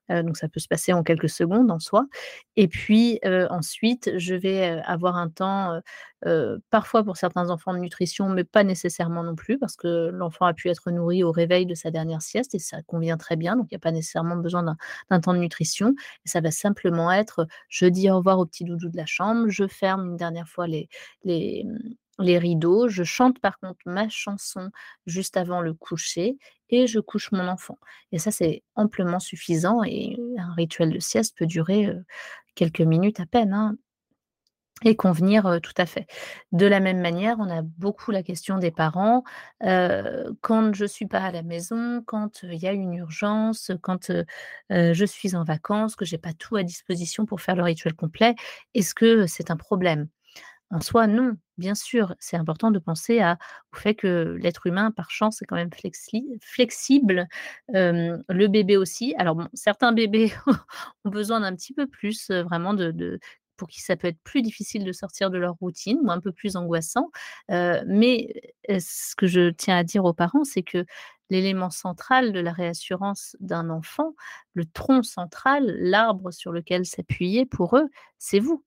donc 0.09 0.37
ça 0.37 0.49
peut 0.49 0.59
se 0.59 0.67
passer 0.67 0.93
en 0.93 1.03
quelques 1.03 1.29
secondes 1.29 1.71
en 1.71 1.79
soi 1.79 2.05
et 2.55 2.67
puis, 2.67 3.19
ensuite 3.49 4.11
je 4.17 4.35
vais, 4.35 4.81
avoir 4.85 5.15
un 5.17 5.29
temps, 5.29 5.79
parfois 6.69 7.03
pour 7.03 7.17
certains 7.17 7.49
enfants 7.49 7.73
de 7.73 7.79
nutrition, 7.79 8.29
mais 8.29 8.43
pas 8.43 8.63
nécessairement 8.63 9.23
non 9.23 9.35
plus 9.35 9.57
parce 9.57 9.75
que 9.75 10.09
l'enfant 10.13 10.45
a 10.45 10.53
pu 10.53 10.69
être 10.69 10.91
nourri 10.91 11.23
au 11.23 11.31
réveil 11.31 11.65
de 11.65 11.75
sa 11.75 11.91
dernière 11.91 12.21
sieste 12.21 12.55
et 12.55 12.59
ça 12.59 12.81
convient 12.83 13.17
très 13.17 13.35
bien, 13.35 13.55
donc 13.55 13.67
il 13.71 13.75
y 13.75 13.77
a 13.77 13.79
pas 13.79 13.91
nécessairement 13.91 14.35
besoin 14.37 14.63
d'un 15.09 15.19
temps 15.19 15.33
de 15.33 15.39
nutrition 15.39 15.93
ça 16.25 16.41
va 16.41 16.51
simplement 16.51 17.11
être, 17.11 17.47
je 17.69 17.85
dis 17.85 18.09
au 18.09 18.17
revoir 18.17 18.39
au 18.39 18.45
petit 18.45 18.63
doudou 18.63 18.89
de 18.89 18.97
la 18.97 19.05
chambre, 19.05 19.49
je 19.49 19.67
ferme 19.67 20.11
une 20.11 20.17
dernière 20.17 20.47
fois 20.47 20.67
les 20.67 20.89
les, 21.23 21.63
mmh, 21.65 21.77
les 22.19 22.37
rideaux, 22.37 22.87
je 22.87 23.03
chante 23.03 23.39
par 23.39 23.59
contre 23.59 23.79
ma 23.85 24.07
chanson 24.09 24.69
juste 25.05 25.37
avant 25.37 25.61
le 25.61 25.73
coucher 25.73 26.37
et 26.69 26.87
je 26.87 26.99
couche 26.99 27.31
mon 27.31 27.47
enfant 27.47 27.77
et 28.11 28.19
ça, 28.19 28.31
c'est 28.31 28.63
amplement 28.75 29.19
suffisant 29.19 29.83
et 29.83 30.17
un 30.37 30.53
rituel 30.53 30.91
de 30.91 30.99
sieste 30.99 31.37
peut 31.37 31.47
durer, 31.47 31.89
quelques 32.55 32.81
minutes 32.81 33.19
à 33.19 33.25
peine, 33.25 33.53
hein 33.53 33.75
et 34.85 34.95
convenir, 34.95 35.59
tout 35.61 35.73
à 35.77 35.85
fait. 35.85 36.07
De 36.51 36.65
la 36.65 36.79
même 36.81 36.99
manière, 36.99 37.37
on 37.39 37.49
a 37.49 37.61
beaucoup 37.61 38.11
la 38.11 38.21
question 38.21 38.57
des 38.57 38.71
parents, 38.71 39.23
quand 39.61 40.73
je 40.73 40.85
suis 40.85 41.05
pas 41.05 41.19
à 41.19 41.31
la 41.31 41.41
maison, 41.41 42.03
quand, 42.05 42.43
il 42.43 42.55
y 42.55 42.67
a 42.67 42.73
une 42.73 42.93
urgence, 42.93 43.71
quand, 43.81 44.11
je 44.69 45.05
suis 45.05 45.35
en 45.35 45.43
vacances, 45.43 45.95
que 45.95 46.05
j'ai 46.05 46.17
pas 46.17 46.33
tout 46.33 46.57
à 46.57 46.63
disposition 46.63 47.25
pour 47.25 47.41
faire 47.41 47.55
le 47.55 47.63
rituel 47.63 47.93
complet, 47.93 48.35
est-ce 48.73 48.93
que 48.93 49.25
c'est 49.25 49.51
un 49.51 49.57
problème? 49.57 50.07
En 50.73 50.81
soi, 50.81 51.05
non. 51.07 51.35
Bien 51.59 51.75
sûr, 51.75 52.15
c'est 52.19 52.35
important 52.37 52.71
de 52.71 52.79
penser 52.79 53.21
au 53.73 53.77
fait 53.77 53.93
que 53.93 54.35
l'être 54.41 54.65
humain, 54.65 54.89
par 54.91 55.11
chance, 55.11 55.41
est 55.41 55.45
quand 55.45 55.55
même 55.55 55.71
flexi 55.71 56.25
flexible, 56.41 57.27
le 57.69 58.47
bébé 58.47 58.77
aussi. 58.77 59.13
Alors 59.19 59.37
certains 59.53 59.91
bébés 59.93 60.33
ont 61.05 61.09
besoin 61.11 61.41
d'un 61.41 61.55
petit 61.55 61.73
peu 61.73 61.85
plus, 61.87 62.31
vraiment 62.31 62.73
de 62.73 63.19
pour 63.55 63.67
qui 63.67 63.81
ça 63.81 63.95
peut 63.95 64.07
être 64.07 64.19
plus 64.23 64.41
difficile 64.41 64.83
de 64.83 64.91
sortir 64.91 65.29
de 65.29 65.37
leur 65.37 65.53
routine 65.61 65.99
ou 66.03 66.09
un 66.11 66.19
peu 66.19 66.31
plus 66.31 66.55
angoissant, 66.55 67.11
mais 67.49 68.33
ce 68.69 69.15
que 69.15 69.27
je 69.27 69.51
tiens 69.51 69.77
à 69.77 69.83
dire 69.83 70.05
aux 70.05 70.13
parents, 70.13 70.43
c'est 70.43 70.63
que 70.63 70.85
l'élément 71.29 71.69
central 71.69 72.31
de 72.33 72.39
la 72.39 72.51
réassurance 72.51 73.37
d'un 73.39 73.69
enfant, 73.69 74.15
le 74.55 74.65
tronc 74.65 75.03
central, 75.03 75.65
l'arbre 75.79 76.31
sur 76.31 76.51
lequel 76.51 76.85
s'appuyer 76.85 77.45
pour 77.45 77.77
eux, 77.77 77.89
c'est 78.19 78.39
vous. 78.39 78.65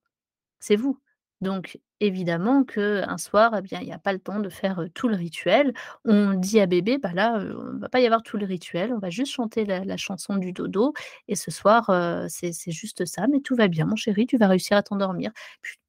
C'est 0.60 0.76
vous. 0.76 1.00
Donc 1.42 1.78
évidemment 2.00 2.64
qu'un 2.64 3.16
soir, 3.18 3.54
eh 3.58 3.62
bien, 3.62 3.80
il 3.80 3.88
y 3.88 3.92
a 3.92 3.98
pas 3.98 4.12
le 4.12 4.18
temps 4.18 4.40
de 4.40 4.48
faire, 4.50 4.82
tout 4.94 5.08
le 5.08 5.16
rituel. 5.16 5.72
On 6.04 6.34
dit 6.34 6.60
à 6.60 6.66
bébé: 6.66 6.98
«Bah, 6.98 7.12
là, 7.14 7.38
heu, 7.40 7.56
on 7.74 7.78
va 7.78 7.88
pas 7.88 8.00
y 8.00 8.06
avoir 8.06 8.22
tout 8.22 8.36
le 8.38 8.46
rituel, 8.46 8.92
on 8.92 8.98
va 8.98 9.10
juste 9.10 9.32
chanter 9.32 9.64
la 9.66 9.96
chanson 9.96 10.36
du 10.36 10.52
dodo 10.52 10.92
et 11.28 11.34
ce 11.36 11.50
soir, 11.50 11.90
c'est 12.28 12.52
juste 12.70 13.04
ça, 13.06 13.26
mais 13.28 13.40
tout 13.40 13.54
va 13.56 13.68
bien 13.68 13.86
mon 13.86 13.96
chéri, 13.96 14.26
tu 14.26 14.36
vas 14.38 14.48
réussir 14.48 14.76
à 14.76 14.82
t'endormir». 14.82 15.30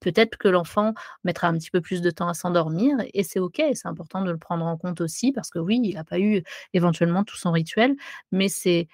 Peut-être 0.02 0.38
que 0.38 0.48
l'enfant 0.48 0.94
mettra 1.24 1.48
un 1.48 1.58
petit 1.58 1.72
peu 1.72 1.82
plus 1.82 2.02
de 2.02 2.12
temps 2.12 2.28
à 2.30 2.34
s'endormir 2.34 2.98
et 3.14 3.24
c'est 3.24 3.40
OK 3.40 3.62
c'est 3.74 3.88
important 3.88 4.22
de 4.24 4.32
le 4.32 4.38
prendre 4.38 4.66
en 4.66 4.78
compte 4.78 5.02
aussi 5.02 5.32
parce 5.34 5.50
que 5.50 5.60
oui, 5.60 5.80
il 5.84 5.98
a 5.98 6.04
pas 6.04 6.20
eu 6.20 6.44
éventuellement 6.74 7.24
tout 7.24 7.38
son 7.38 7.52
rituel, 7.52 7.96
mais 8.32 8.50
c'est 8.50 8.88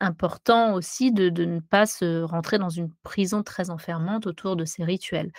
Important 0.00 0.74
aussi 0.74 1.12
de 1.12 1.28
de 1.28 1.44
ne 1.44 1.60
pas 1.60 1.86
se 1.86 2.22
rentrer 2.22 2.58
dans 2.58 2.68
une 2.70 2.90
prison 3.02 3.42
très 3.42 3.70
enfermante 3.70 4.26
autour 4.26 4.56
de 4.56 4.64
ces 4.64 4.84
rituels. 4.84 5.30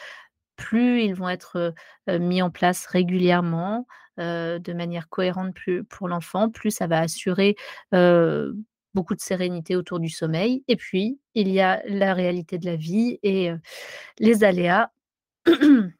Plus 0.57 1.03
ils 1.03 1.15
vont 1.15 1.29
être, 1.29 1.73
mis 2.09 2.41
en 2.41 2.51
place 2.51 2.85
régulièrement, 2.87 3.87
de 4.19 4.73
manière 4.73 5.09
cohérente 5.09 5.53
plus 5.55 5.83
pour 5.85 6.07
l'enfant, 6.09 6.49
plus 6.49 6.71
ça 6.71 6.87
va 6.87 6.99
assurer, 7.01 7.55
beaucoup 7.91 9.15
de 9.15 9.21
sérénité 9.21 9.75
autour 9.75 9.99
du 9.99 10.09
sommeil 10.09 10.63
et 10.69 10.75
puis 10.77 11.19
il 11.35 11.49
y 11.49 11.61
a 11.61 11.81
la 11.87 12.13
réalité 12.13 12.57
de 12.59 12.65
la 12.65 12.77
vie 12.77 13.19
et 13.23 13.51
les 14.19 14.43
aléas 14.45 14.91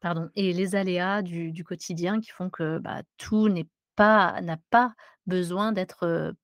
pardon 0.00 0.30
et 0.36 0.52
les 0.54 0.76
aléas 0.76 1.22
du 1.22 1.52
du 1.52 1.64
quotidien 1.64 2.20
qui 2.20 2.30
font 2.30 2.50
que, 2.50 2.78
bah, 2.78 3.02
tout 3.18 3.48
n'est 3.50 3.68
pas 3.96 4.40
n'a 4.42 4.58
pas 4.70 4.94
besoin 5.26 5.72
d'être, 5.72 6.34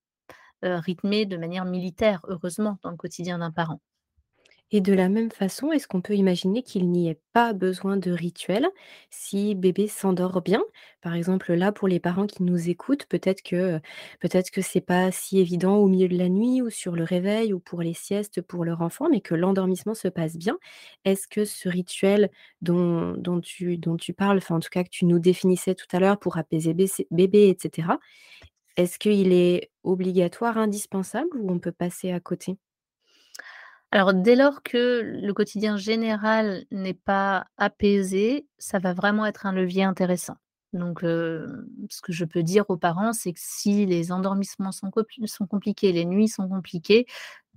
heu, 0.65 0.77
rythmé 0.77 1.27
de 1.27 1.37
manière 1.37 1.65
militaire, 1.65 2.21
heureusement, 2.29 2.79
dans 2.83 2.91
le 2.91 2.97
quotidien 2.97 3.39
d'un 3.39 3.51
parent. 3.53 3.81
Et 4.73 4.81
de 4.81 4.93
la 4.93 5.09
même 5.09 5.31
façon, 5.31 5.71
est-ce 5.71 5.87
qu'on 5.87 6.01
peut 6.01 6.15
imaginer 6.17 6.63
qu'il 6.65 6.91
n'y 6.91 7.09
ait 7.09 7.21
pas 7.33 7.53
besoin 7.53 7.97
de 7.97 8.11
rituel 8.11 8.67
si 9.11 9.55
bébé 9.55 9.87
s'endort 9.87 10.43
bien? 10.43 10.61
Par 11.03 11.15
exemple, 11.15 11.53
là, 11.55 11.71
pour 11.71 11.87
les 11.87 12.01
parents 12.01 12.27
qui 12.27 12.43
nous 12.43 12.69
écoutent, 12.69 13.07
peut-être 13.07 13.43
que, 13.43 13.79
peut-être 14.21 14.51
que 14.51 14.61
c'est 14.63 14.81
pas 14.81 15.13
si 15.13 15.39
évident 15.39 15.77
au 15.77 15.87
milieu 15.87 16.09
de 16.09 16.19
la 16.19 16.29
nuit 16.29 16.63
ou 16.63 16.71
sur 16.71 16.97
le 16.97 17.05
réveil 17.05 17.53
ou 17.53 17.61
pour 17.61 17.81
les 17.81 17.95
siestes 17.95 18.43
pour 18.43 18.65
leur 18.65 18.83
enfant, 18.83 19.09
mais 19.09 19.21
que 19.21 19.37
l'endormissement 19.37 19.95
se 19.95 20.09
passe 20.09 20.37
bien. 20.37 20.59
Est-ce 21.05 21.29
que 21.29 21.45
ce 21.45 21.69
rituel 21.69 22.31
dont 22.61 23.13
dont 23.17 23.41
tu 23.41 23.79
dont 23.79 23.97
tu 23.97 24.15
parles, 24.15 24.39
enfin, 24.39 24.57
en 24.57 24.61
tout 24.61 24.69
cas, 24.71 24.83
que 24.83 24.91
tu 24.91 25.05
nous 25.05 25.21
définissais 25.21 25.77
tout 25.77 25.87
à 25.93 26.01
l'heure 26.01 26.19
pour 26.19 26.39
apaiser 26.39 26.75
bébé, 26.75 26.91
bébé 27.13 27.39
et 27.51 27.57
cetera, 27.61 28.01
est-ce 28.77 28.99
qu'il 28.99 29.33
est 29.33 29.71
obligatoire, 29.83 30.59
indispensable 30.59 31.37
ou 31.39 31.51
on 31.51 31.59
peut 31.59 31.73
passer 31.73 32.13
à 32.13 32.21
côté? 32.21 32.59
Alors 33.91 34.15
dès 34.15 34.37
lors 34.37 34.63
que 34.63 35.01
le 35.03 35.33
quotidien 35.33 35.77
général 35.77 36.65
n'est 36.71 36.95
pas 36.95 37.47
apaisé, 37.57 38.47
ça 38.59 38.79
va 38.79 38.93
vraiment 38.93 39.27
être 39.27 39.47
un 39.47 39.53
levier 39.53 39.85
intéressant. 39.85 40.37
Donc 40.77 41.01
ce 41.01 42.01
que 42.03 42.13
je 42.13 42.25
peux 42.25 42.43
dire 42.43 42.65
aux 42.69 42.77
parents, 42.77 43.13
c'est 43.13 43.33
que 43.33 43.41
si 43.43 43.87
les 43.87 44.13
endormissements 44.13 44.73
sont 44.73 44.91
compli 44.91 45.27
sont 45.29 45.47
compliqués, 45.47 45.93
les 45.93 46.05
nuits 46.05 46.29
sont 46.29 46.49
compliquées, 46.49 47.07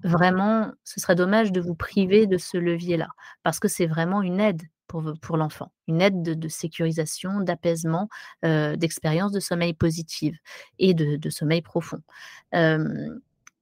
vraiment, 0.03 0.71
ce 0.83 0.99
serait 0.99 1.15
dommage 1.15 1.51
de 1.51 1.61
vous 1.61 1.75
priver 1.75 2.27
de 2.27 2.37
ce 2.37 2.57
levier-là. 2.57 3.09
Parce 3.43 3.59
que 3.59 3.67
c'est 3.67 3.87
vraiment 3.87 4.21
une 4.21 4.39
aide 4.39 4.61
pour 4.87 5.13
pour 5.21 5.37
l'enfant, 5.37 5.71
une 5.87 6.01
aide 6.01 6.21
de 6.23 6.47
sécurisation, 6.47 7.41
d'apaisement, 7.41 8.09
d'expérience 8.43 9.31
de 9.31 9.39
sommeil 9.39 9.73
positive 9.73 10.35
et 10.79 10.93
de 10.93 11.29
sommeil 11.29 11.61
profond. 11.61 12.01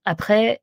Après 0.06 0.62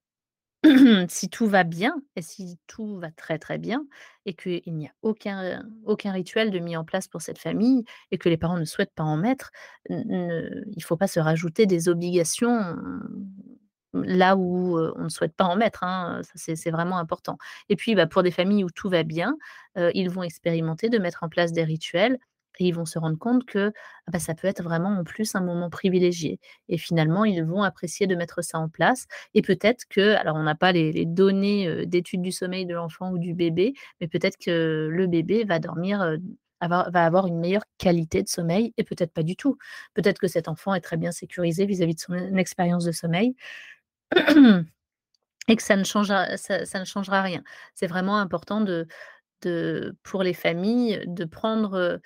Si 1.09 1.29
tout 1.29 1.46
va 1.46 1.62
bien 1.64 1.94
et 2.16 2.22
si 2.22 2.59
tout 2.66 2.98
va 2.98 3.11
très, 3.11 3.38
très 3.38 3.59
bien 3.59 3.87
et 4.27 4.35
qu'il 4.35 4.62
n'y 4.68 4.87
a 4.87 4.92
aucun 5.03 5.62
aucun 5.85 6.12
rituel 6.12 6.50
de 6.50 6.59
mis 6.59 6.77
en 6.77 6.85
place 6.85 7.07
pour 7.09 7.20
cette 7.22 7.38
famille 7.38 7.85
et 8.11 8.18
que 8.18 8.29
les 8.31 8.37
parents 8.38 8.59
ne 8.59 8.64
souhaitent 8.64 8.94
pas 8.94 9.03
en 9.05 9.16
mettre, 9.18 9.50
il 9.90 10.07
ne 10.09 10.83
faut 10.83 10.96
pas 10.96 11.07
se 11.09 11.20
rajouter 11.20 11.66
des 11.66 11.88
obligations, 11.88 12.59
mmh, 13.94 14.03
là 14.05 14.37
où, 14.37 14.79
on 14.79 15.05
ne 15.05 15.09
souhaite 15.09 15.35
pas 15.37 15.44
en 15.44 15.57
mettre, 15.57 15.85
hein, 15.85 16.20
c'est 16.35 16.70
vraiment 16.70 16.98
important. 16.98 17.38
Et 17.68 17.77
puis, 17.77 17.94
bah, 17.94 18.07
pour 18.07 18.22
des 18.22 18.31
familles 18.33 18.64
où 18.64 18.70
tout 18.70 18.88
va 18.88 19.03
bien, 19.05 19.37
ils 19.94 20.11
vont 20.11 20.22
expérimenter 20.22 20.88
de 20.88 20.98
mettre 20.98 21.22
en 21.24 21.29
place 21.29 21.53
des 21.53 21.64
rituels 21.64 22.18
et 22.60 22.66
ils 22.66 22.74
vont 22.74 22.84
se 22.84 22.98
rendre 22.98 23.18
compte 23.18 23.44
que, 23.44 23.72
ah 24.06 24.10
bah, 24.10 24.18
ça 24.18 24.34
peut 24.34 24.48
être 24.48 24.62
vraiment 24.62 24.90
en 24.90 25.04
plus 25.04 25.34
un 25.34 25.40
moment 25.40 25.70
privilégié 25.70 26.40
et 26.68 26.78
finalement 26.78 27.24
ils 27.24 27.42
vont 27.44 27.62
apprécier 27.62 28.06
de 28.06 28.14
mettre 28.14 28.42
ça 28.42 28.58
en 28.58 28.68
place 28.68 29.06
et 29.34 29.42
peut-être 29.42 29.84
que 29.88 30.14
alors 30.16 30.36
on 30.36 30.42
n'a 30.42 30.54
pas 30.54 30.72
les 30.72 31.04
données, 31.06 31.86
d'études 31.86 32.22
du 32.22 32.32
sommeil 32.32 32.66
de 32.66 32.74
l'enfant 32.74 33.10
ou 33.10 33.18
du 33.18 33.34
bébé, 33.34 33.74
mais 34.00 34.08
peut-être 34.08 34.36
que 34.38 34.88
le 34.90 35.06
bébé 35.06 35.44
va 35.44 35.58
dormir, 35.58 36.16
va 36.68 37.04
avoir 37.04 37.26
une 37.26 37.38
meilleure 37.40 37.64
qualité 37.78 38.22
de 38.22 38.28
sommeil 38.28 38.72
et 38.76 38.84
peut-être 38.84 39.12
pas 39.12 39.22
du 39.22 39.36
tout. 39.36 39.58
Peut-être 39.94 40.18
que 40.18 40.28
cet 40.28 40.48
enfant 40.48 40.74
est 40.74 40.80
très 40.80 40.96
bien 40.96 41.12
sécurisé 41.12 41.66
vis-à-vis 41.66 41.94
de 41.94 42.00
son 42.00 42.36
expérience 42.36 42.84
de 42.84 42.92
sommeil 42.92 43.34
et 45.48 45.56
que 45.56 45.62
ça 45.62 45.76
ne 45.76 45.84
changera 45.84 46.36
ça 46.36 46.80
ne 46.80 46.84
changera 46.84 47.22
rien. 47.22 47.42
C'est 47.74 47.86
vraiment 47.86 48.18
important 48.18 48.60
de 48.60 48.86
pour 50.02 50.22
les 50.22 50.35
familles, 50.35 51.02
de 51.07 51.24
prendre, 51.24 52.00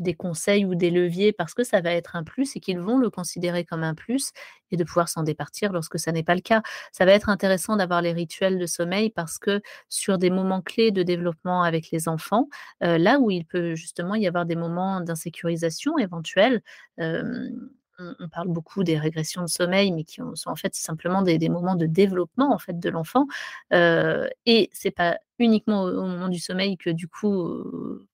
des 0.00 0.14
conseils 0.14 0.64
ou 0.64 0.74
des 0.74 0.90
leviers 0.90 1.32
parce 1.32 1.54
que 1.54 1.64
ça 1.64 1.80
va 1.80 1.92
être 1.92 2.16
un 2.16 2.24
plus 2.24 2.56
et 2.56 2.60
qu'ils 2.60 2.80
vont 2.80 2.98
le 2.98 3.10
considérer 3.10 3.64
comme 3.64 3.84
un 3.84 3.94
plus 3.94 4.32
et 4.70 4.76
de 4.76 4.84
pouvoir 4.84 5.08
s'en 5.08 5.22
départir 5.22 5.72
lorsque 5.72 5.98
ça 5.98 6.12
n'est 6.12 6.24
pas 6.24 6.34
le 6.34 6.40
cas. 6.40 6.62
Ça 6.92 7.04
va 7.04 7.12
être 7.12 7.28
intéressant 7.28 7.76
d'avoir 7.76 8.02
les 8.02 8.12
rituels 8.12 8.58
de 8.58 8.66
sommeil 8.66 9.10
parce 9.10 9.38
que 9.38 9.60
sur 9.88 10.18
des 10.18 10.30
moments 10.30 10.62
clés 10.62 10.90
de 10.90 11.02
développement 11.02 11.62
avec 11.62 11.90
les 11.92 12.08
enfants, 12.08 12.48
là 12.80 13.18
où 13.20 13.30
il 13.30 13.44
peut 13.44 13.74
justement 13.74 14.14
y 14.14 14.26
avoir 14.26 14.46
des 14.46 14.56
moments 14.56 15.00
d'insécurisation 15.00 15.96
éventuels, 15.98 16.62
hem, 16.98 17.70
on 17.98 18.28
parle 18.28 18.48
beaucoup 18.48 18.84
des 18.84 18.98
régressions 18.98 19.42
de 19.42 19.48
sommeil, 19.48 19.92
mais 19.92 20.04
qui 20.04 20.20
sont 20.34 20.50
en 20.50 20.56
fait 20.56 20.74
simplement 20.74 21.22
des 21.22 21.48
moments 21.48 21.76
de 21.76 21.86
développement 21.86 22.52
en 22.52 22.58
fait 22.58 22.78
de 22.80 22.90
l'enfant, 22.90 23.26
heu 23.72 24.28
et 24.46 24.70
c'est 24.72 24.90
pas 24.90 25.18
uniquement 25.38 25.82
au 25.84 26.02
moment 26.06 26.28
du 26.28 26.38
sommeil 26.38 26.76
que 26.78 26.90
du 26.90 27.08
coup, 27.08 27.64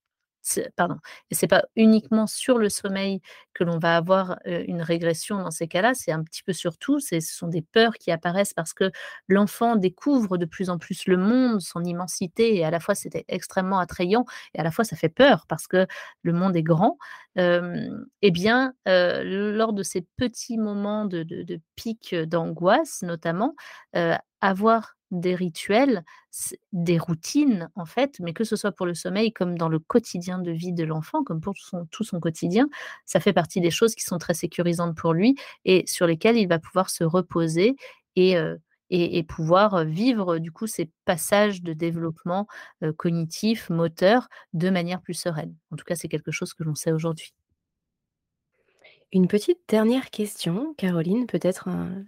pardon 0.75 0.97
et 1.29 1.35
c'est 1.35 1.47
pas 1.47 1.63
uniquement 1.75 2.27
sur 2.27 2.57
le 2.57 2.69
sommeil 2.69 3.21
que 3.53 3.63
l'on 3.63 3.79
va 3.79 3.97
avoir, 3.97 4.39
une 4.45 4.81
régression 4.81 5.37
dans 5.43 5.51
ces 5.51 5.67
cas-là, 5.67 5.93
c'est 5.93 6.11
un 6.11 6.23
petit 6.23 6.41
peu 6.43 6.53
sur 6.53 6.77
tout. 6.77 6.99
Ce 6.99 7.19
sont 7.19 7.47
des 7.47 7.61
peurs 7.61 7.93
qui 7.95 8.11
apparaissent 8.11 8.53
parce 8.53 8.73
que 8.73 8.91
l'enfant 9.27 9.75
découvre 9.75 10.37
de 10.37 10.45
plus 10.45 10.69
en 10.69 10.77
plus 10.77 11.05
le 11.07 11.17
monde, 11.17 11.61
son 11.61 11.83
immensité 11.83 12.55
et 12.55 12.65
à 12.65 12.71
la 12.71 12.79
fois 12.79 12.95
c'était 12.95 13.25
extrêmement 13.27 13.79
attrayant 13.79 14.25
et 14.53 14.59
à 14.59 14.63
la 14.63 14.71
fois 14.71 14.83
ça 14.85 14.95
fait 14.95 15.09
peur 15.09 15.45
parce 15.47 15.67
que 15.67 15.85
le 16.23 16.33
monde 16.33 16.55
est 16.55 16.63
grand. 16.63 16.97
Et 17.37 18.31
bien, 18.31 18.73
lors 18.85 19.73
de 19.73 19.83
ces 19.83 20.01
petits 20.17 20.57
moments 20.57 21.05
de 21.05 21.23
de 21.23 21.59
pics, 21.75 22.15
d'angoisse 22.15 23.01
notamment, 23.03 23.55
avoir 24.41 24.95
des 25.11 25.35
rituels, 25.35 26.03
des 26.73 26.97
routines 26.97 27.69
en 27.75 27.85
fait, 27.85 28.17
mais 28.19 28.33
que 28.33 28.43
ce 28.43 28.55
soit 28.55 28.71
pour 28.71 28.85
le 28.85 28.93
sommeil 28.93 29.33
comme 29.33 29.57
dans 29.57 29.69
le 29.69 29.79
quotidien 29.79 30.39
de 30.39 30.51
vie 30.51 30.73
de 30.73 30.83
l'enfant, 30.83 31.23
comme 31.23 31.41
pour 31.41 31.53
tout 31.91 32.03
son 32.03 32.19
quotidien, 32.19 32.69
ça 33.05 33.19
fait 33.19 33.33
partie 33.33 33.61
des 33.61 33.71
choses 33.71 33.95
qui 33.95 34.03
sont 34.03 34.17
très 34.17 34.33
sécurisantes 34.33 34.95
pour 34.97 35.13
lui 35.13 35.35
et 35.65 35.83
sur 35.87 36.07
lesquelles 36.07 36.37
il 36.37 36.47
va 36.47 36.59
pouvoir 36.59 36.89
se 36.89 37.03
reposer 37.03 37.75
et 38.15 38.35
et 38.93 39.23
pouvoir, 39.23 39.85
vivre 39.85 40.37
du 40.37 40.51
coup 40.51 40.67
ces 40.67 40.91
passages 41.05 41.61
de 41.63 41.71
développement, 41.73 42.45
heu, 42.83 42.91
cognitif, 42.93 43.69
moteur, 43.69 44.27
de 44.53 44.69
manière 44.69 45.01
plus 45.01 45.13
sereine. 45.13 45.55
En 45.71 45.77
tout 45.77 45.85
cas, 45.85 45.95
c'est 45.95 46.09
quelque 46.09 46.31
chose 46.31 46.53
que 46.53 46.63
l'on 46.63 46.75
sait 46.75 46.91
aujourd'hui. 46.91 47.31
Une 49.13 49.27
petite 49.27 49.59
dernière 49.67 50.09
question, 50.09 50.73
Caroline, 50.77 51.25
peut-être 51.27 51.67
un 51.67 52.03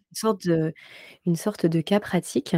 une 1.26 1.36
sorte 1.36 1.66
de 1.66 1.82
cas 1.82 2.00
pratique. 2.00 2.56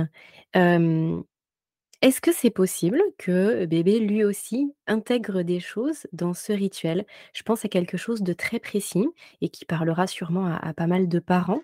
Est-ce 2.02 2.22
que 2.22 2.32
c'est 2.34 2.52
possible 2.52 3.02
que 3.18 3.66
bébé, 3.66 4.00
lui 4.00 4.24
aussi, 4.24 4.74
intègre 4.88 5.42
des 5.44 5.60
choses 5.60 6.08
dans 6.14 6.34
ce 6.34 6.52
rituel? 6.54 7.06
Je 7.34 7.42
pense 7.44 7.66
à 7.66 7.70
quelque 7.70 7.98
chose 7.98 8.22
de 8.22 8.34
très 8.34 8.60
précis 8.60 9.08
et 9.42 9.50
qui 9.50 9.66
parlera 9.66 10.06
sûrement 10.08 10.46
à 10.48 10.74
pas 10.74 10.88
mal 10.88 11.08
de 11.08 11.20
parents. 11.20 11.62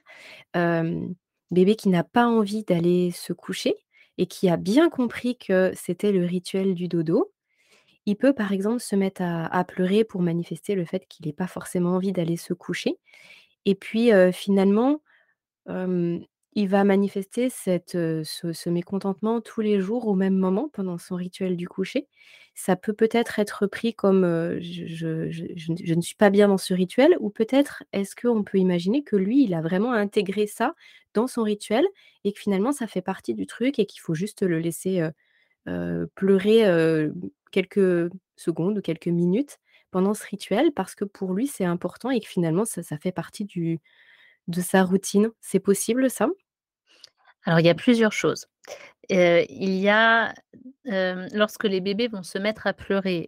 Bébé 1.52 1.76
qui 1.76 1.90
n'a 1.90 2.04
pas 2.04 2.26
envie 2.28 2.64
d'aller 2.64 3.12
se 3.12 3.34
coucher 3.34 3.76
et 4.18 4.26
qui 4.28 4.50
a 4.50 4.58
bien 4.58 4.90
compris 4.90 5.38
que 5.38 5.72
c'était 5.76 6.12
le 6.12 6.26
rituel 6.26 6.74
du 6.76 6.88
dodo. 6.88 7.32
Il 8.06 8.16
peut, 8.16 8.34
par 8.34 8.52
exemple, 8.52 8.80
se 8.80 8.96
mettre 8.96 9.22
à 9.24 9.64
pleurer 9.64 10.04
pour 10.04 10.22
manifester 10.22 10.76
le 10.76 10.86
fait 10.86 11.06
qu'il 11.08 11.28
ait 11.28 11.34
pas 11.34 11.48
forcément 11.48 11.92
envie 11.96 12.12
d'aller 12.14 12.38
se 12.38 12.54
coucher 12.54 12.98
et 13.66 13.76
puis, 13.76 14.12
finalement, 14.34 15.02
il 16.54 16.68
va 16.68 16.84
manifester 16.84 17.50
ce 17.50 18.70
mécontentement 18.70 19.42
tous 19.42 19.62
les 19.62 19.80
jours 19.80 20.08
au 20.08 20.16
même 20.16 20.36
moment 20.38 20.70
pendant 20.74 20.98
son 20.98 21.16
rituel 21.16 21.56
du 21.58 21.68
coucher. 21.68 22.08
Ça 22.56 22.76
peut 22.76 22.94
peut-être 22.94 23.40
être 23.40 23.68
pris 23.68 23.94
comme, 23.94 24.24
je 24.60 25.94
ne 25.96 26.02
suis 26.02 26.16
pas 26.16 26.30
bien 26.30 26.50
dans 26.50 26.58
ce 26.58 26.74
rituel 26.74 27.16
ou 27.22 27.30
peut-être 27.30 27.84
est-ce 27.94 28.16
qu'on 28.16 28.44
peut 28.44 28.58
imaginer 28.58 29.04
que 29.04 29.16
lui, 29.16 29.44
il 29.44 29.54
a 29.54 29.62
vraiment 29.62 29.94
intégré 29.94 30.48
ça 30.48 30.74
dans 31.14 31.28
son 31.28 31.44
rituel 31.44 31.86
et 32.26 32.34
que 32.34 32.40
finalement 32.40 32.72
ça 32.74 32.88
fait 32.88 33.02
partie 33.02 33.34
du 33.34 33.46
truc 33.46 33.80
et 33.80 33.86
qu'il 33.86 34.02
faut 34.02 34.16
juste 34.16 34.42
le 34.44 34.60
laisser, 34.60 35.02
pleurer, 36.16 37.10
quelques 37.52 38.12
secondes 38.38 38.78
ou 38.80 38.82
quelques 38.82 39.08
minutes 39.08 39.58
pendant 39.92 40.14
ce 40.14 40.26
rituel 40.26 40.72
parce 40.74 40.96
que 40.96 41.06
pour 41.06 41.34
lui 41.34 41.48
c'est 41.48 41.66
important 41.66 42.10
et 42.12 42.20
que 42.22 42.28
finalement 42.28 42.66
ça 42.66 42.84
ça 42.84 42.98
fait 42.98 43.12
partie 43.12 43.46
du 43.46 43.80
de 44.50 44.62
sa 44.62 44.84
routine. 44.84 45.32
C'est 45.42 45.60
possible 45.62 46.10
ça? 46.12 46.30
Alors 47.46 47.60
il 47.60 47.66
y 47.66 47.70
a 47.70 47.76
plusieurs 47.76 48.12
choses. 48.14 48.46
Il 49.10 49.76
y 49.76 49.90
a, 49.90 50.34
lorsque 50.86 51.66
les 51.66 51.82
bébés 51.82 52.08
vont 52.10 52.24
se 52.24 52.38
mettre 52.40 52.68
à 52.68 52.74
pleurer, 52.74 53.28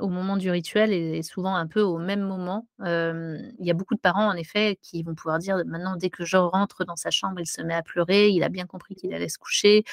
au 0.00 0.08
moment 0.08 0.36
du 0.36 0.50
rituel 0.50 0.92
et 0.92 1.22
souvent 1.22 1.54
un 1.56 1.66
peu 1.66 1.80
au 1.82 1.98
même 1.98 2.22
moment, 2.22 2.68
il 2.80 3.54
y 3.66 3.70
a 3.70 3.74
beaucoup 3.74 3.94
de 3.94 4.00
parents 4.00 4.28
en 4.28 4.34
effet 4.36 4.78
qui 4.82 5.02
vont 5.04 5.14
pouvoir 5.14 5.38
dire: 5.40 5.58
«Maintenant 5.66 5.96
dès 5.96 6.10
que 6.10 6.24
je 6.24 6.36
rentre 6.38 6.84
dans 6.84 6.96
sa 6.96 7.10
chambre, 7.10 7.40
il 7.40 7.46
se 7.46 7.62
met 7.62 7.74
à 7.74 7.82
pleurer, 7.82 8.28
il 8.30 8.42
a 8.44 8.48
bien 8.50 8.66
compris 8.66 8.94
qu'il 8.96 9.14
allait 9.14 9.28
se 9.30 9.38
coucher, 9.38 9.84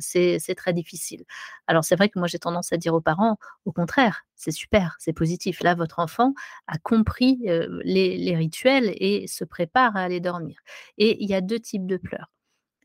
c'est 0.00 0.54
très 0.56 0.72
difficile». 0.74 1.24
Alors 1.68 1.84
c'est 1.84 1.96
vrai 1.96 2.08
que 2.10 2.18
moi 2.18 2.28
j'ai 2.28 2.38
tendance 2.40 2.72
à 2.72 2.78
dire 2.78 2.94
aux 2.94 3.00
parents: 3.02 3.38
«Au 3.66 3.72
contraire, 3.72 4.24
c'est 4.36 4.52
super, 4.52 4.96
c'est 5.00 5.12
positif. 5.14 5.62
Là 5.62 5.74
votre 5.76 5.98
enfant 6.00 6.34
a 6.68 6.78
compris, 6.78 7.38
les 7.84 8.36
rituels 8.36 8.92
et 8.98 9.26
se 9.28 9.44
prépare 9.44 9.96
à 9.96 10.02
aller 10.02 10.20
dormir» 10.20 10.58
et 10.98 11.22
il 11.24 11.30
y 11.30 11.34
a 11.34 11.40
2 11.42 11.60
types 11.60 11.86
de 11.86 11.96
pleurs. 11.98 12.28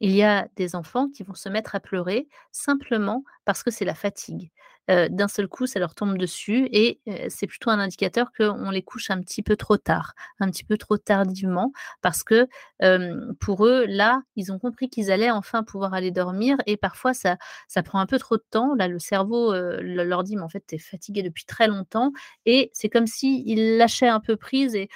Il 0.04 0.12
y 0.12 0.22
a 0.24 0.50
des 0.58 0.76
enfants 0.76 1.08
qui 1.10 1.24
vont 1.24 1.34
se 1.34 1.48
mettre 1.50 1.76
à 1.76 1.80
pleurer 1.80 2.28
simplement 2.52 3.24
parce 3.46 3.64
que 3.64 3.72
c'est 3.72 3.86
la 3.86 3.96
fatigue. 3.96 4.52
D'un 4.90 5.30
seul 5.30 5.48
coup, 5.48 5.66
ça 5.66 5.80
leur 5.80 5.96
tombe 5.96 6.18
dessus 6.18 6.68
et 6.74 7.00
c'est 7.30 7.48
plutôt 7.48 7.70
un 7.70 7.80
indicateur 7.80 8.34
qu'on 8.38 8.70
les 8.70 8.84
couche 8.84 9.12
un 9.12 9.22
petit 9.22 9.42
peu 9.42 9.56
trop 9.56 9.78
tard, 9.78 10.14
un 10.42 10.52
petit 10.52 10.66
peu 10.66 10.78
trop 10.78 10.98
tardivement 10.98 11.72
parce 12.02 12.22
que, 12.24 12.50
pour 13.40 13.66
eux, 13.66 13.86
là, 13.88 14.22
ils 14.36 14.52
ont 14.52 14.60
compris 14.60 14.90
qu'ils 14.90 15.10
allaient 15.10 15.32
enfin 15.32 15.64
pouvoir 15.64 15.94
aller 15.94 16.12
dormir 16.12 16.58
et 16.66 16.76
parfois 16.76 17.14
ça 17.14 17.38
ça 17.70 17.82
prend 17.82 18.00
un 18.00 18.06
peu 18.06 18.20
trop 18.20 18.36
de 18.36 18.44
temps. 18.52 18.76
Là, 18.76 18.90
le 18.90 19.00
cerveau, 19.00 19.54
leur 19.54 20.24
dit: 20.24 20.36
«Mais 20.36 20.42
en 20.44 20.50
fait, 20.50 20.66
tu 20.68 20.76
es 20.76 20.80
fatigué 20.80 21.24
depuis 21.24 21.46
très 21.46 21.68
longtemps» 21.70 22.12
et 22.46 22.70
c'est 22.74 22.90
comme 22.90 23.08
s'ils 23.08 23.78
lâchaient 23.78 24.10
un 24.10 24.20
peu 24.20 24.36
prise 24.36 24.76
et 24.76 24.90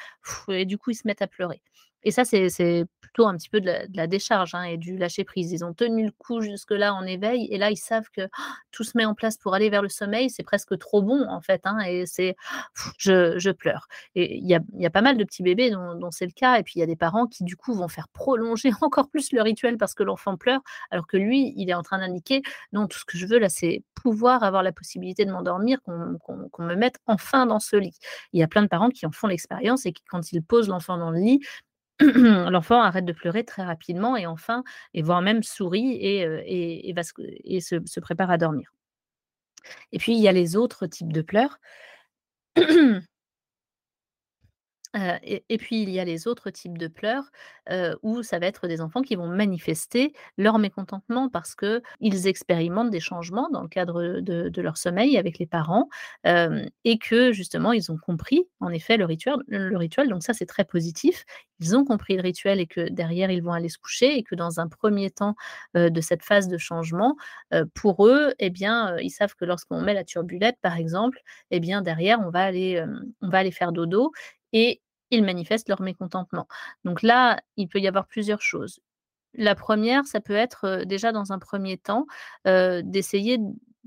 du 0.65 0.77
coup, 0.77 0.91
ils 0.91 0.95
se 0.95 1.07
mettent 1.07 1.21
à 1.21 1.27
pleurer. 1.27 1.61
Et 2.03 2.11
ça, 2.11 2.25
c'est 2.25 2.85
un 3.25 3.35
petit 3.37 3.49
peu 3.49 3.61
de 3.61 3.71
la 3.93 4.07
décharge, 4.07 4.53
hein 4.55 4.63
et 4.63 4.77
du 4.77 4.97
lâcher 4.97 5.23
prise. 5.23 5.51
Ils 5.51 5.63
ont 5.65 5.73
tenu 5.73 6.05
le 6.05 6.11
coup 6.11 6.41
jusque-là 6.41 6.93
en 6.93 7.03
éveil 7.03 7.47
et 7.51 7.57
là, 7.57 7.71
ils 7.71 7.77
savent 7.77 8.09
que 8.15 8.27
tout 8.71 8.83
se 8.83 8.97
met 8.97 9.05
en 9.05 9.15
place 9.15 9.37
pour 9.37 9.53
aller 9.55 9.69
vers 9.69 9.81
le 9.81 9.89
sommeil. 9.89 10.29
C'est 10.29 10.43
presque 10.43 10.77
trop 10.77 11.01
bon, 11.01 11.25
en 11.29 11.41
fait, 11.41 11.61
hein 11.65 11.79
et 11.87 12.05
c'est 12.05 12.35
je 12.97 13.37
je 13.39 13.51
pleure 13.51 13.87
et 14.15 14.37
il 14.37 14.45
y 14.47 14.55
a 14.55 14.59
y 14.75 14.85
a 14.85 14.89
pas 14.89 15.01
mal 15.01 15.17
de 15.17 15.23
petits 15.23 15.43
bébés 15.43 15.71
dont 15.71 16.11
c'est 16.11 16.25
le 16.25 16.31
cas 16.31 16.57
et 16.59 16.63
puis 16.63 16.73
il 16.77 16.79
y 16.79 16.83
a 16.83 16.85
des 16.85 16.95
parents 16.95 17.27
qui, 17.27 17.43
du 17.43 17.55
coup, 17.55 17.73
vont 17.73 17.87
faire 17.87 18.07
prolonger 18.09 18.71
encore 18.81 19.09
plus 19.09 19.31
le 19.33 19.41
rituel 19.41 19.77
parce 19.77 19.93
que 19.93 20.03
l'enfant 20.03 20.37
pleure, 20.37 20.61
alors 20.91 21.07
que 21.07 21.17
lui, 21.17 21.53
il 21.57 21.69
est 21.69 21.73
en 21.73 21.83
train 21.83 21.99
d'indiquer: 21.99 22.41
«Non, 22.73 22.87
tout 22.87 22.99
ce 22.99 23.05
que 23.05 23.17
je 23.17 23.25
veux 23.25 23.39
là, 23.39 23.49
c'est 23.49 23.83
pouvoir 23.95 24.43
avoir 24.43 24.63
la 24.63 24.71
possibilité 24.71 25.25
de 25.25 25.31
m'endormir, 25.31 25.79
qu'on 25.83 26.63
me 26.63 26.75
mette 26.75 26.97
enfin 27.07 27.45
dans 27.45 27.59
ce 27.59 27.75
lit». 27.75 27.97
Il 28.33 28.39
y 28.39 28.43
a 28.43 28.47
plein 28.47 28.61
de 28.61 28.67
parents 28.67 28.89
qui 28.89 29.05
en 29.05 29.11
font 29.11 29.27
l'expérience 29.27 29.85
et 29.85 29.93
qui, 29.93 30.03
quand 30.09 30.31
ils 30.31 30.41
posent 30.43 30.67
l'enfant 30.69 30.97
dans 30.97 31.11
le 31.11 31.19
lit, 31.19 31.39
L'enfant 32.51 32.81
arrête 32.81 33.05
de 33.05 33.13
pleurer 33.13 33.43
très 33.43 33.63
rapidement 33.63 34.15
et 34.17 34.27
enfin 34.27 34.63
et 34.93 35.01
voire 35.01 35.21
même 35.21 35.43
sourit 35.43 35.97
et 36.01 37.59
se 37.61 37.99
prépare 37.99 38.29
à 38.29 38.37
dormir. 38.37 38.71
Et 39.91 39.97
puis 39.97 40.13
il 40.13 40.19
y 40.19 40.27
a 40.27 40.31
les 40.31 40.55
autres 40.55 40.87
types 40.87 41.11
de 41.13 41.21
pleurs 41.21 41.59
Et 44.95 45.57
puis 45.57 45.81
il 45.81 45.89
y 45.89 45.99
a 45.99 46.05
les 46.05 46.27
autres 46.27 46.49
types 46.49 46.77
de 46.77 46.87
pleurs, 46.87 47.25
où 48.03 48.23
ça 48.23 48.39
va 48.39 48.47
être 48.47 48.67
des 48.67 48.81
enfants 48.81 49.01
qui 49.01 49.15
vont 49.15 49.27
manifester 49.27 50.13
leur 50.37 50.59
mécontentement 50.59 51.29
parce 51.29 51.55
qu'ils 51.55 52.27
expérimentent 52.27 52.89
des 52.89 52.99
changements 52.99 53.49
dans 53.51 53.61
le 53.61 53.67
cadre, 53.67 54.19
de 54.21 54.61
leur 54.61 54.77
sommeil 54.77 55.17
avec 55.17 55.39
les 55.39 55.45
parents, 55.45 55.89
et 56.25 56.97
que 56.99 57.31
justement 57.31 57.71
ils 57.73 57.91
ont 57.91 57.97
compris 57.97 58.47
en 58.59 58.69
effet 58.69 58.97
le 58.97 59.05
rituel 59.05 59.35
le 59.47 59.77
rituel 59.77 60.09
donc 60.09 60.23
ça 60.23 60.33
c'est 60.33 60.45
très 60.45 60.65
positif. 60.65 61.25
Ils 61.59 61.75
ont 61.75 61.85
compris 61.85 62.15
le 62.15 62.21
rituel 62.21 62.59
et 62.59 62.67
que 62.67 62.87
derrière 62.89 63.31
ils 63.31 63.41
vont 63.41 63.51
aller 63.51 63.69
se 63.69 63.79
coucher 63.79 64.17
et 64.17 64.23
que 64.23 64.35
dans 64.35 64.59
un 64.59 64.67
premier 64.67 65.09
temps, 65.09 65.35
de 65.73 66.01
cette 66.01 66.23
phase 66.23 66.47
de 66.47 66.57
changement, 66.57 67.15
pour 67.73 68.07
eux 68.07 68.33
et 68.39 68.49
bien, 68.49 68.97
ils 68.99 69.09
savent 69.09 69.35
que 69.35 69.45
lorsqu'on 69.45 69.81
met 69.81 69.93
la 69.93 70.03
turbulette 70.03 70.57
par 70.61 70.77
exemple 70.77 71.19
et 71.51 71.59
bien 71.59 71.81
derrière 71.81 72.19
on 72.21 72.29
va 72.29 72.43
aller, 72.43 72.83
on 73.21 73.29
va 73.29 73.39
aller 73.39 73.51
faire 73.51 73.71
dodo 73.71 74.11
et 74.53 74.81
ils 75.11 75.23
manifestent 75.23 75.69
leur 75.69 75.81
mécontentement. 75.81 76.47
Donc 76.83 77.01
là, 77.01 77.39
il 77.55 77.67
peut 77.67 77.79
y 77.79 77.87
avoir 77.87 78.07
plusieurs 78.07 78.41
choses. 78.41 78.79
La 79.33 79.55
première, 79.55 80.05
ça 80.05 80.19
peut 80.19 80.35
être, 80.35 80.83
déjà 80.85 81.11
dans 81.11 81.31
un 81.31 81.39
premier 81.39 81.77
temps, 81.77 82.05
d'essayer 82.45 83.39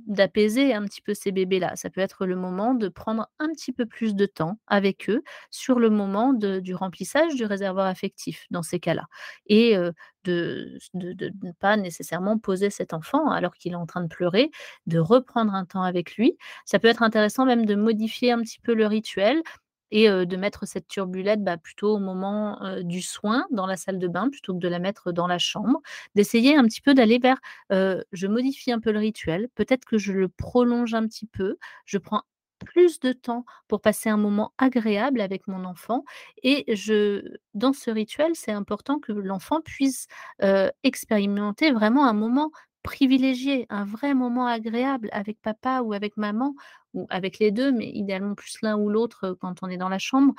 d'apaiser 0.06 0.72
un 0.72 0.86
petit 0.86 1.02
peu 1.02 1.12
ces 1.12 1.30
bébés-là. 1.30 1.76
Ça 1.76 1.90
peut 1.90 2.00
être 2.00 2.24
le 2.24 2.34
moment 2.34 2.72
de 2.72 2.88
prendre 2.88 3.28
un 3.38 3.48
petit 3.48 3.70
peu 3.70 3.84
plus 3.84 4.14
de 4.14 4.24
temps 4.24 4.58
avec 4.66 5.10
eux 5.10 5.22
sur 5.50 5.78
le 5.78 5.90
moment 5.90 6.32
du 6.32 6.74
remplissage 6.74 7.34
du 7.34 7.44
réservoir 7.44 7.86
affectif 7.86 8.46
dans 8.50 8.62
ces 8.62 8.80
cas-là 8.80 9.08
et 9.46 9.76
de 10.24 10.78
ne 10.94 11.52
pas 11.52 11.76
nécessairement 11.76 12.38
poser 12.38 12.70
cet 12.70 12.94
enfant 12.94 13.28
alors 13.30 13.54
qu'il 13.54 13.72
est 13.72 13.76
en 13.76 13.84
train 13.86 14.00
de 14.00 14.08
pleurer, 14.08 14.50
de 14.86 14.98
reprendre 14.98 15.52
un 15.52 15.66
temps 15.66 15.82
avec 15.82 16.16
lui. 16.16 16.38
Ça 16.64 16.78
peut 16.78 16.88
être 16.88 17.02
intéressant 17.02 17.44
même 17.44 17.66
de 17.66 17.74
modifier 17.74 18.32
un 18.32 18.40
petit 18.40 18.60
peu 18.60 18.72
le 18.72 18.86
rituel 18.86 19.42
et 19.90 20.08
de 20.08 20.36
mettre 20.36 20.66
cette 20.66 20.88
turbulette, 20.88 21.42
bah, 21.44 21.56
plutôt 21.56 21.94
au 21.96 21.98
moment, 21.98 22.58
du 22.82 23.02
soin 23.02 23.46
dans 23.50 23.66
la 23.66 23.76
salle 23.76 23.98
de 23.98 24.08
bain 24.08 24.28
plutôt 24.30 24.54
que 24.54 24.58
de 24.60 24.68
la 24.68 24.78
mettre 24.78 25.12
dans 25.12 25.26
la 25.26 25.38
chambre. 25.38 25.80
D'essayer 26.14 26.56
un 26.56 26.64
petit 26.64 26.80
peu 26.80 26.94
d'aller 26.94 27.18
vers, 27.18 27.38
je 27.70 28.26
modifie 28.26 28.72
un 28.72 28.80
peu 28.80 28.92
le 28.92 28.98
rituel, 29.00 29.48
peut-être 29.54 29.84
que 29.84 29.98
je 29.98 30.12
le 30.12 30.28
prolonge 30.28 30.94
un 30.94 31.06
petit 31.06 31.26
peu, 31.26 31.56
je 31.84 31.98
prends 31.98 32.22
plus 32.66 33.00
de 33.00 33.12
temps 33.12 33.44
pour 33.68 33.80
passer 33.80 34.10
un 34.10 34.18
moment 34.18 34.52
agréable 34.58 35.22
avec 35.22 35.48
mon 35.48 35.64
enfant 35.64 36.04
et 36.42 36.64
je 36.76 37.22
dans 37.54 37.72
ce 37.72 37.90
rituel, 37.90 38.32
c'est 38.34 38.52
important 38.52 38.98
que 38.98 39.12
l'enfant 39.12 39.60
puisse, 39.62 40.06
expérimenter 40.82 41.72
vraiment 41.72 42.06
un 42.06 42.12
moment 42.12 42.50
privilégié, 42.82 43.66
un 43.70 43.84
vrai 43.84 44.14
moment 44.14 44.46
agréable 44.46 45.08
avec 45.12 45.40
papa 45.42 45.80
ou 45.82 45.92
avec 45.92 46.16
maman 46.16 46.54
ou 46.94 47.06
avec 47.10 47.38
les 47.38 47.50
deux, 47.50 47.72
mais 47.72 47.88
idéalement 47.88 48.34
plus 48.34 48.60
l'un 48.62 48.76
ou 48.76 48.88
l'autre 48.88 49.36
quand 49.40 49.62
on 49.62 49.68
est 49.68 49.76
dans 49.76 49.88
la 49.88 49.98
chambre. 49.98 50.34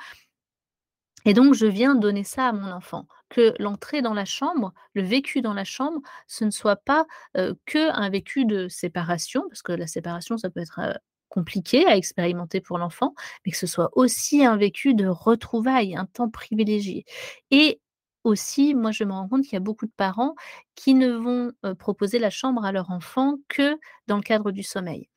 Et 1.24 1.34
donc, 1.34 1.54
je 1.54 1.66
viens 1.66 1.94
donner 1.94 2.24
ça 2.24 2.48
à 2.48 2.52
mon 2.52 2.70
enfant, 2.72 3.06
que 3.28 3.54
l'entrée 3.60 4.02
dans 4.02 4.14
la 4.14 4.24
chambre, 4.24 4.72
le 4.94 5.02
vécu 5.02 5.40
dans 5.40 5.54
la 5.54 5.64
chambre, 5.64 6.00
ce 6.26 6.44
ne 6.44 6.50
soit 6.50 6.76
pas 6.76 7.06
euh, 7.36 7.54
que 7.64 8.10
vécu 8.10 8.44
de 8.44 8.68
séparation, 8.68 9.42
parce 9.48 9.62
que 9.62 9.72
la 9.72 9.86
séparation, 9.86 10.36
ça 10.36 10.50
peut 10.50 10.60
être 10.60 10.80
euh, 10.80 10.94
compliqué 11.28 11.86
à 11.86 11.96
expérimenter 11.96 12.60
pour 12.60 12.78
l'enfant, 12.78 13.14
mais 13.46 13.52
que 13.52 13.58
ce 13.58 13.66
soit 13.66 13.90
aussi 13.96 14.44
un 14.44 14.56
vécu 14.56 14.94
de 14.94 15.06
retrouvailles, 15.06 15.96
un 15.96 16.06
temps 16.06 16.28
privilégié. 16.28 17.04
Et 17.50 17.80
aussi, 18.24 18.74
moi, 18.74 18.90
je 18.92 19.04
me 19.04 19.12
rends 19.12 19.28
compte 19.28 19.42
qu'il 19.42 19.54
y 19.54 19.56
a 19.56 19.60
beaucoup 19.60 19.86
de 19.86 19.92
parents 19.96 20.34
qui 20.74 20.94
ne 20.94 21.12
vont 21.12 21.52
euh, 21.64 21.74
proposer 21.74 22.18
la 22.18 22.30
chambre 22.30 22.64
à 22.64 22.72
leur 22.72 22.90
enfant 22.90 23.36
que 23.48 23.78
dans 24.08 24.16
le 24.16 24.22
cadre 24.22 24.50
du 24.50 24.62
sommeil. 24.62 25.08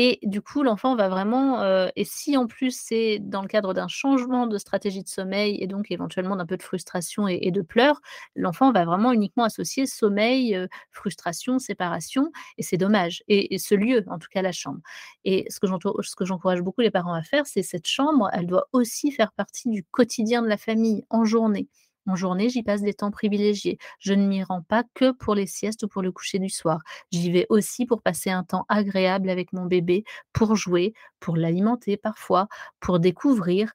Et 0.00 0.20
du 0.22 0.40
coup, 0.40 0.62
l'enfant 0.62 0.94
va 0.94 1.08
vraiment, 1.08 1.60
euh, 1.62 1.88
et 1.96 2.04
si 2.04 2.36
en 2.36 2.46
plus 2.46 2.70
c'est 2.70 3.18
dans 3.18 3.42
le 3.42 3.48
cadre 3.48 3.74
d'un 3.74 3.88
changement 3.88 4.46
de 4.46 4.56
stratégie 4.56 5.02
de 5.02 5.08
sommeil 5.08 5.58
et 5.60 5.66
donc 5.66 5.90
éventuellement 5.90 6.36
d'un 6.36 6.46
peu 6.46 6.56
de 6.56 6.62
frustration 6.62 7.26
et, 7.26 7.50
de 7.50 7.62
pleurs, 7.62 8.00
l'enfant 8.36 8.70
va 8.70 8.84
vraiment 8.84 9.10
uniquement 9.10 9.42
associer 9.42 9.86
sommeil, 9.86 10.54
euh, 10.54 10.68
frustration, 10.92 11.58
séparation, 11.58 12.30
et 12.58 12.62
c'est 12.62 12.76
dommage. 12.76 13.24
Et, 13.26 13.58
ce 13.58 13.74
lieu, 13.74 14.04
en 14.06 14.20
tout 14.20 14.28
cas 14.30 14.40
la 14.40 14.52
chambre. 14.52 14.78
Et 15.24 15.46
ce 15.50 15.58
que 15.58 16.24
j'encourage 16.24 16.62
beaucoup 16.62 16.82
les 16.82 16.92
parents 16.92 17.14
à 17.14 17.22
faire, 17.24 17.48
c'est 17.48 17.64
cette 17.64 17.88
chambre, 17.88 18.30
elle 18.32 18.46
doit 18.46 18.68
aussi 18.72 19.10
faire 19.10 19.32
partie 19.32 19.68
du 19.68 19.82
quotidien 19.82 20.42
de 20.42 20.46
la 20.46 20.58
famille 20.58 21.02
en 21.10 21.24
journée. 21.24 21.66
En 22.08 22.16
journée, 22.16 22.48
j'y 22.48 22.62
passe 22.62 22.80
des 22.80 22.94
temps 22.94 23.10
privilégiés. 23.10 23.76
Je 24.00 24.14
ne 24.14 24.26
m'y 24.26 24.42
rends 24.42 24.62
pas 24.62 24.82
que 24.94 25.12
pour 25.12 25.34
les 25.34 25.46
siestes 25.46 25.82
ou 25.82 25.88
pour 25.88 26.00
le 26.00 26.10
coucher 26.10 26.38
du 26.38 26.48
soir. 26.48 26.80
J'y 27.12 27.30
vais 27.30 27.44
aussi 27.50 27.84
pour 27.84 28.00
passer 28.00 28.30
un 28.30 28.44
temps 28.44 28.64
agréable 28.70 29.28
avec 29.28 29.52
mon 29.52 29.66
bébé, 29.66 30.04
pour 30.32 30.56
jouer, 30.56 30.94
pour 31.20 31.36
l'alimenter 31.36 31.98
parfois, 31.98 32.48
pour 32.80 32.98
découvrir, 32.98 33.72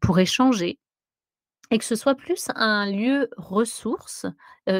pour 0.00 0.18
échanger. 0.18 0.78
Et 1.70 1.78
que 1.78 1.84
ce 1.84 1.94
soit 1.94 2.14
plus 2.14 2.48
un 2.54 2.90
lieu 2.90 3.28
ressource 3.36 4.24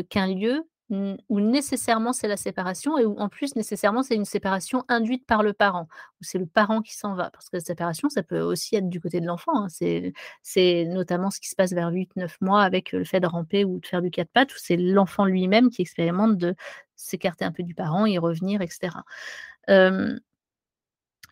qu'un 0.09 0.26
lieu 0.26 0.64
où 0.90 1.40
nécessairement 1.40 2.12
c'est 2.12 2.26
la 2.26 2.37
séparation 2.37 2.98
et 2.98 3.05
où 3.05 3.16
en 3.18 3.29
plus 3.29 3.55
nécessairement 3.55 4.03
c'est 4.03 4.16
une 4.16 4.24
séparation 4.24 4.85
induite 4.88 5.24
par 5.24 5.42
le 5.42 5.53
parent, 5.53 5.87
où 6.20 6.24
c'est 6.24 6.38
le 6.38 6.46
parent 6.46 6.83
qui 6.83 6.94
s'en 6.96 7.14
va. 7.14 7.31
Parce 7.31 7.48
que 7.48 7.57
la 7.57 7.61
séparation, 7.61 8.09
ça 8.09 8.22
peut 8.24 8.40
aussi 8.40 8.74
être 8.74 8.88
du 8.88 9.00
côté 9.00 9.20
de 9.20 9.26
l'enfant. 9.26 9.66
Hein. 9.66 10.12
C'est 10.42 10.85
notamment 10.87 11.31
ce 11.31 11.38
qui 11.40 11.48
se 11.48 11.55
passe 11.55 11.72
vers 11.72 11.90
8-9 11.90 12.37
mois 12.40 12.62
avec 12.62 12.92
le 12.92 13.05
fait 13.05 13.20
de 13.20 13.26
ramper 13.26 13.64
ou 13.64 13.79
de 13.79 13.87
faire 13.87 14.03
du 14.03 14.11
quatre 14.11 14.31
pattes, 14.33 14.53
où 14.53 14.59
c'est 14.59 14.76
l'enfant 14.76 15.24
lui-même 15.24 15.70
qui 15.70 15.83
expérimente 15.83 16.37
de 16.37 16.55
s'écarter 16.96 17.44
un 17.44 17.53
peu 17.53 17.62
du 17.62 17.74
parent, 17.74 18.05
y 18.07 18.18
revenir, 18.18 18.61
etc. 18.61 18.90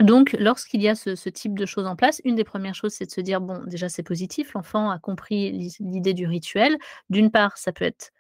donc, 0.01 0.37
lorsqu'il 0.39 0.81
y 0.81 0.89
a 0.89 0.95
ce, 0.95 1.17
ce, 1.17 1.29
type 1.29 1.59
de 1.59 1.67
choses 1.67 1.87
en 1.87 1.97
place, 1.97 2.21
une 2.25 2.37
des 2.37 2.45
premières 2.45 2.77
choses, 2.77 2.93
c'est 2.93 3.07
de 3.07 3.11
se 3.11 3.21
dire, 3.21 3.41
bon, 3.41 3.65
déjà, 3.67 3.89
c'est 3.89 4.05
positif, 4.05 4.53
l'enfant 4.53 4.91
a 4.91 5.01
compris 5.01 5.73
l'idée 5.81 6.15
du 6.15 6.27
rituel. 6.27 6.79
D'une 7.11 7.33
part, 7.33 7.59
ça 7.59 7.73
peut 7.73 7.85
être 7.85 8.13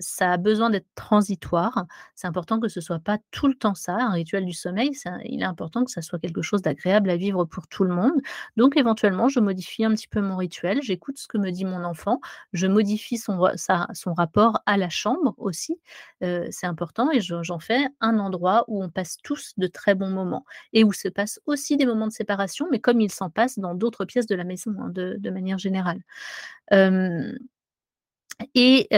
ça 0.00 0.32
a 0.32 0.36
besoin 0.36 0.70
d'être 0.70 0.88
transitoire. 0.94 1.86
C'est 2.14 2.26
important 2.26 2.58
que 2.58 2.68
ce 2.68 2.80
soit 2.80 2.98
pas 2.98 3.18
tout 3.30 3.46
le 3.46 3.54
temps 3.54 3.74
ça, 3.74 3.94
un 3.94 4.10
rituel 4.10 4.44
du 4.44 4.52
sommeil. 4.52 4.90
il 5.24 5.42
est 5.42 5.46
important 5.46 5.84
que 5.84 5.90
ça 5.90 6.02
soit 6.02 6.18
quelque 6.18 6.42
chose 6.42 6.62
d'agréable 6.62 7.08
à 7.08 7.16
vivre 7.16 7.44
pour 7.44 7.68
tout 7.68 7.84
le 7.84 7.94
monde. 7.94 8.14
Donc, 8.56 8.76
éventuellement, 8.76 9.28
je 9.28 9.40
modifie 9.40 9.84
un 9.84 9.92
petit 9.92 10.08
peu 10.08 10.20
mon 10.20 10.36
rituel. 10.36 10.80
J'écoute 10.82 11.18
ce 11.18 11.28
que 11.28 11.38
me 11.38 11.50
dit 11.50 11.64
mon 11.64 11.84
enfant. 11.84 12.20
Je 12.52 12.66
modifie 12.66 13.16
son, 13.16 13.38
rapport 14.16 14.60
à 14.66 14.76
la 14.76 14.88
chambre 14.88 15.34
aussi. 15.38 15.78
Euh, 16.22 16.46
c'est 16.50 16.66
important 16.66 17.10
et 17.12 17.20
j'en 17.20 17.58
fais 17.58 17.86
un 18.00 18.18
endroit 18.18 18.64
où 18.66 18.82
on 18.82 18.90
passe 18.90 19.18
tous 19.22 19.52
de 19.56 19.66
très 19.66 19.94
bons 19.94 20.10
moments 20.10 20.44
et 20.72 20.84
où 20.84 20.92
se 20.92 21.08
passent 21.08 21.40
aussi 21.46 21.76
des 21.76 21.86
moments 21.86 22.06
de 22.06 22.12
séparation, 22.12 22.66
mais 22.70 22.80
comme 22.80 23.00
il 23.00 23.10
s'en 23.12 23.30
passe 23.30 23.58
dans 23.58 23.74
d'autres 23.74 24.04
pièces 24.04 24.26
de 24.26 24.34
la 24.34 24.44
maison 24.44 24.74
hein, 24.80 24.88
de, 24.90 25.30
manière 25.30 25.58
générale. 25.58 26.00
Et, 28.54 28.88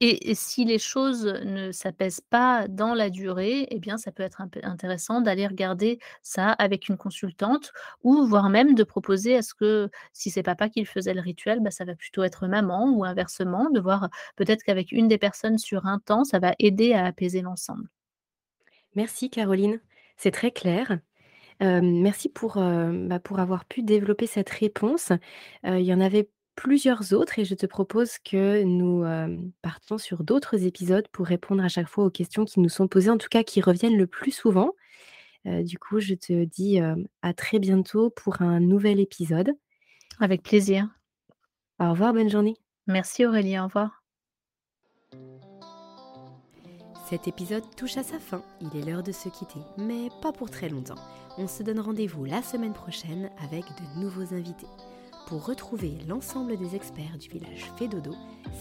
et, 0.00 0.34
si 0.34 0.66
les 0.66 0.78
choses 0.78 1.24
ne 1.24 1.72
s'apaisent 1.72 2.20
pas 2.20 2.68
dans 2.68 2.92
la 2.92 3.08
durée, 3.08 3.66
eh 3.70 3.78
bien, 3.78 3.96
ça 3.96 4.12
peut 4.12 4.22
être 4.22 4.42
intéressant 4.62 5.22
d'aller 5.22 5.46
regarder 5.46 5.98
ça 6.22 6.50
avec 6.52 6.90
une 6.90 6.98
consultante 6.98 7.72
ou 8.02 8.26
voire 8.26 8.50
même 8.50 8.74
de 8.74 8.84
proposer 8.84 9.36
à 9.36 9.42
ce 9.42 9.54
que, 9.54 9.88
si 10.12 10.30
c'est 10.30 10.42
papa 10.42 10.68
qui 10.68 10.84
faisait 10.84 11.14
le 11.14 11.22
rituel, 11.22 11.60
bah, 11.60 11.70
ça 11.70 11.86
va 11.86 11.94
plutôt 11.94 12.24
être 12.24 12.46
maman 12.46 12.90
ou 12.90 13.04
inversement, 13.04 13.70
de 13.70 13.80
voir 13.80 14.10
peut-être 14.36 14.62
qu'avec 14.64 14.92
une 14.92 15.08
des 15.08 15.18
personnes 15.18 15.56
sur 15.56 15.86
un 15.86 15.98
temps, 15.98 16.24
ça 16.24 16.40
va 16.40 16.54
aider 16.58 16.92
à 16.92 17.06
apaiser 17.06 17.40
l'ensemble. 17.40 17.88
Merci 18.96 19.30
Caroline, 19.30 19.80
c'est 20.18 20.30
très 20.30 20.50
clair. 20.50 20.98
merci 21.60 22.28
pour, 22.28 22.56
bah, 22.56 23.18
pour 23.18 23.38
avoir 23.38 23.64
pu 23.64 23.82
développer 23.82 24.26
cette 24.26 24.50
réponse. 24.50 25.10
il 25.64 25.80
y 25.80 25.94
en 25.94 26.00
avait 26.00 26.28
plusieurs 26.56 27.12
autres 27.12 27.38
et 27.38 27.44
je 27.44 27.54
te 27.54 27.66
propose 27.66 28.18
que 28.18 28.62
nous 28.64 29.04
partons 29.62 29.98
sur 29.98 30.24
d'autres 30.24 30.64
épisodes 30.64 31.06
pour 31.12 31.26
répondre 31.26 31.62
à 31.62 31.68
chaque 31.68 31.88
fois 31.88 32.04
aux 32.04 32.10
questions 32.10 32.44
qui 32.44 32.60
nous 32.60 32.68
sont 32.68 32.88
posées, 32.88 33.10
en 33.10 33.18
tout 33.18 33.28
cas 33.30 33.44
qui 33.44 33.60
reviennent 33.60 33.96
le 33.96 34.06
plus 34.06 34.32
souvent. 34.32 34.72
du 35.44 35.78
coup, 35.78 36.00
je 36.00 36.14
te 36.14 36.44
dis 36.44 36.80
à 37.22 37.34
très 37.34 37.58
bientôt 37.58 38.10
pour 38.10 38.42
un 38.42 38.58
nouvel 38.58 38.98
épisode. 38.98 39.52
Avec 40.18 40.42
plaisir. 40.42 40.88
Au 41.78 41.90
revoir, 41.90 42.14
bonne 42.14 42.30
journée. 42.30 42.56
Merci 42.86 43.26
Aurélie, 43.26 43.58
au 43.58 43.64
revoir. 43.64 44.02
Cet 47.08 47.28
épisode 47.28 47.62
touche 47.76 47.96
à 47.98 48.02
sa 48.02 48.18
fin, 48.18 48.42
il 48.60 48.76
est 48.76 48.84
l'heure 48.84 49.04
de 49.04 49.12
se 49.12 49.28
quitter, 49.28 49.60
mais 49.78 50.08
pas 50.22 50.32
pour 50.32 50.50
très 50.50 50.68
longtemps. 50.68 50.98
On 51.38 51.46
se 51.46 51.62
donne 51.62 51.78
rendez-vous 51.78 52.24
la 52.24 52.42
semaine 52.42 52.72
prochaine 52.72 53.30
avec 53.44 53.62
de 53.62 54.00
nouveaux 54.00 54.34
invités. 54.34 54.66
Pour 55.26 55.44
retrouver 55.44 55.98
l'ensemble 56.08 56.56
des 56.56 56.76
experts 56.76 57.18
du 57.18 57.28
village 57.28 57.72
Fédodo, 57.76 58.12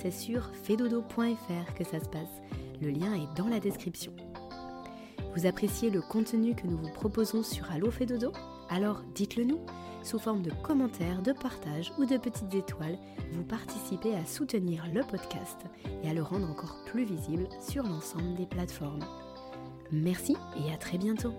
c'est 0.01 0.09
sur 0.09 0.49
fedodo.fr 0.63 1.73
que 1.75 1.83
ça 1.83 1.99
se 1.99 2.09
passe. 2.09 2.41
Le 2.81 2.89
lien 2.89 3.13
est 3.13 3.37
dans 3.37 3.47
la 3.47 3.59
description. 3.59 4.11
Vous 5.35 5.45
appréciez 5.45 5.91
le 5.91 6.01
contenu 6.01 6.55
que 6.55 6.65
nous 6.65 6.77
vous 6.77 6.91
proposons 6.91 7.43
sur 7.43 7.69
Allo 7.71 7.91
Fédodo? 7.91 8.31
Alors 8.69 9.03
dites-le 9.13 9.43
nous 9.43 9.59
sous 10.01 10.17
forme 10.17 10.41
de 10.41 10.51
commentaires, 10.63 11.21
de 11.21 11.33
partages 11.33 11.91
ou 11.99 12.05
de 12.05 12.17
petites 12.17 12.53
étoiles. 12.53 12.97
Vous 13.31 13.43
participez 13.43 14.15
à 14.15 14.25
soutenir 14.25 14.85
le 14.91 15.01
podcast 15.01 15.65
et 16.03 16.09
à 16.09 16.13
le 16.13 16.23
rendre 16.23 16.49
encore 16.49 16.83
plus 16.85 17.05
visible 17.05 17.47
sur 17.59 17.83
l'ensemble 17.83 18.35
des 18.35 18.45
plateformes. 18.45 19.05
Merci 19.91 20.35
et 20.57 20.73
à 20.73 20.77
très 20.77 20.97
bientôt 20.97 21.33